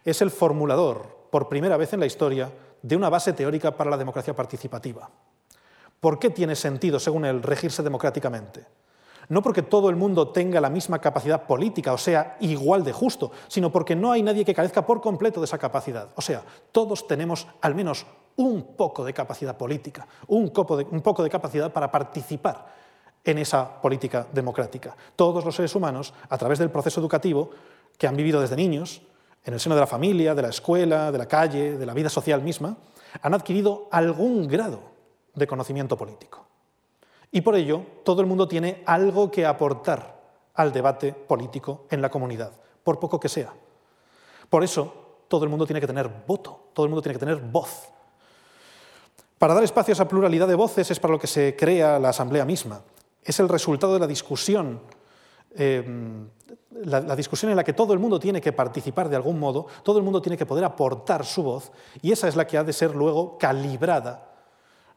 [0.04, 2.52] Es el formulador, por primera vez en la historia,
[2.82, 5.10] de una base teórica para la democracia participativa.
[6.02, 8.66] ¿Por qué tiene sentido, según él, regirse democráticamente?
[9.30, 13.32] No porque todo el mundo tenga la misma capacidad política, o sea, igual de justo,
[13.48, 16.10] sino porque no hay nadie que carezca por completo de esa capacidad.
[16.16, 16.44] O sea,
[16.74, 18.06] todos tenemos al menos
[18.38, 22.66] un poco de capacidad política, un poco de, capacidad para participar
[23.24, 24.96] en esa política democrática.
[25.16, 27.52] Todos los seres humanos, a través del proceso educativo
[27.98, 29.02] que han vivido desde niños,
[29.46, 32.10] en el seno de la familia, de la escuela, de la calle, de la vida
[32.10, 32.78] social misma,
[33.22, 34.80] han adquirido algún grado
[35.36, 36.46] de conocimiento político.
[37.32, 40.22] Y por ello, todo el mundo tiene algo que aportar
[40.54, 42.52] al debate político en la comunidad,
[42.84, 43.54] por poco que sea.
[44.50, 47.38] Por eso, todo el mundo tiene que tener voto, todo el mundo tiene que tener
[47.42, 47.90] voz.
[49.44, 52.08] Para dar espacio a esa pluralidad de voces es para lo que se crea la
[52.08, 52.82] Asamblea misma.
[53.22, 54.80] Es el resultado de la discusión
[55.54, 55.84] eh,
[56.72, 59.98] la, discusión en la que todo el mundo tiene que participar de algún modo, todo
[59.98, 62.72] el mundo tiene que poder aportar su voz, y esa es la que ha de
[62.72, 64.32] ser luego calibrada,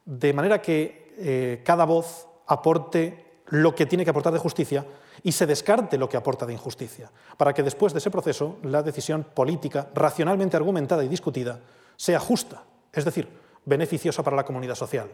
[0.05, 4.86] de manera que eh, cada voz aporte lo que tiene que aportar de justicia
[5.24, 8.84] y se descarte lo que aporta de injusticia, para que después de ese proceso la
[8.84, 11.59] decisión política, racionalmente argumentada y discutida,
[11.97, 15.11] sea justa, es decir, beneficiosa para la comunidad social.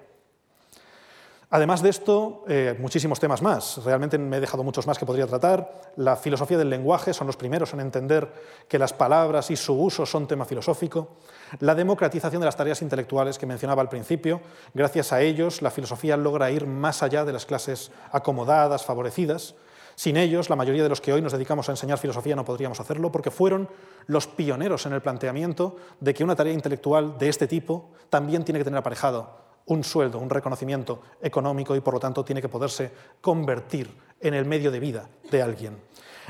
[1.54, 3.84] Además de esto, eh, muchísimos temas más.
[3.84, 5.92] Realmente me he dejado muchos más que podría tratar.
[5.96, 8.32] La filosofía del lenguaje son los primeros en entender
[8.66, 11.16] que las palabras y su uso son tema filosófico.
[11.60, 14.40] La democratización de las tareas intelectuales que mencionaba al principio.
[14.72, 19.54] Gracias a ellos, la filosofía logra ir más allá de las clases acomodadas, favorecidas.
[20.02, 22.80] Sin ellos, la mayoría de los que hoy nos dedicamos a enseñar filosofía no podríamos
[22.80, 23.68] hacerlo porque fueron
[24.06, 28.58] los pioneros en el planteamiento de que una tarea intelectual de este tipo también tiene
[28.58, 29.30] que tener aparejado
[29.66, 32.90] un sueldo, un reconocimiento económico y por lo tanto tiene que poderse
[33.20, 35.78] convertir en el medio de vida de alguien.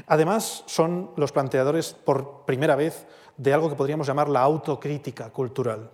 [0.07, 3.07] Además, son los planteadores por primera vez
[3.39, 5.91] de algo que podríamos llamar la autocrítica cultural.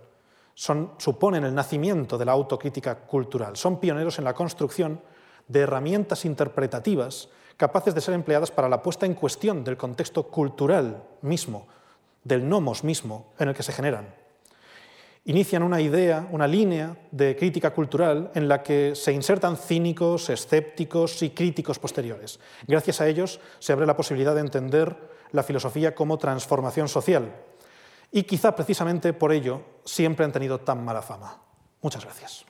[0.53, 3.55] Son, suponen el nacimiento de la autocrítica cultural.
[3.55, 4.99] Son pioneros en la construcción
[5.47, 11.03] de herramientas interpretativas capaces de ser empleadas para la puesta en cuestión del contexto cultural
[11.21, 11.67] mismo,
[12.23, 14.07] del nomos mismo en el que se generan
[15.29, 21.21] inician una idea, una línea de crítica cultural en la que se insertan cínicos, escépticos
[21.21, 22.39] y críticos posteriores.
[22.67, 24.97] Gracias a ellos se abre la posibilidad de entender
[25.31, 27.31] la filosofía como transformación social.
[28.11, 31.37] Y quizá precisamente por ello siempre han tenido tan mala fama.
[31.81, 32.48] Muchas gracias.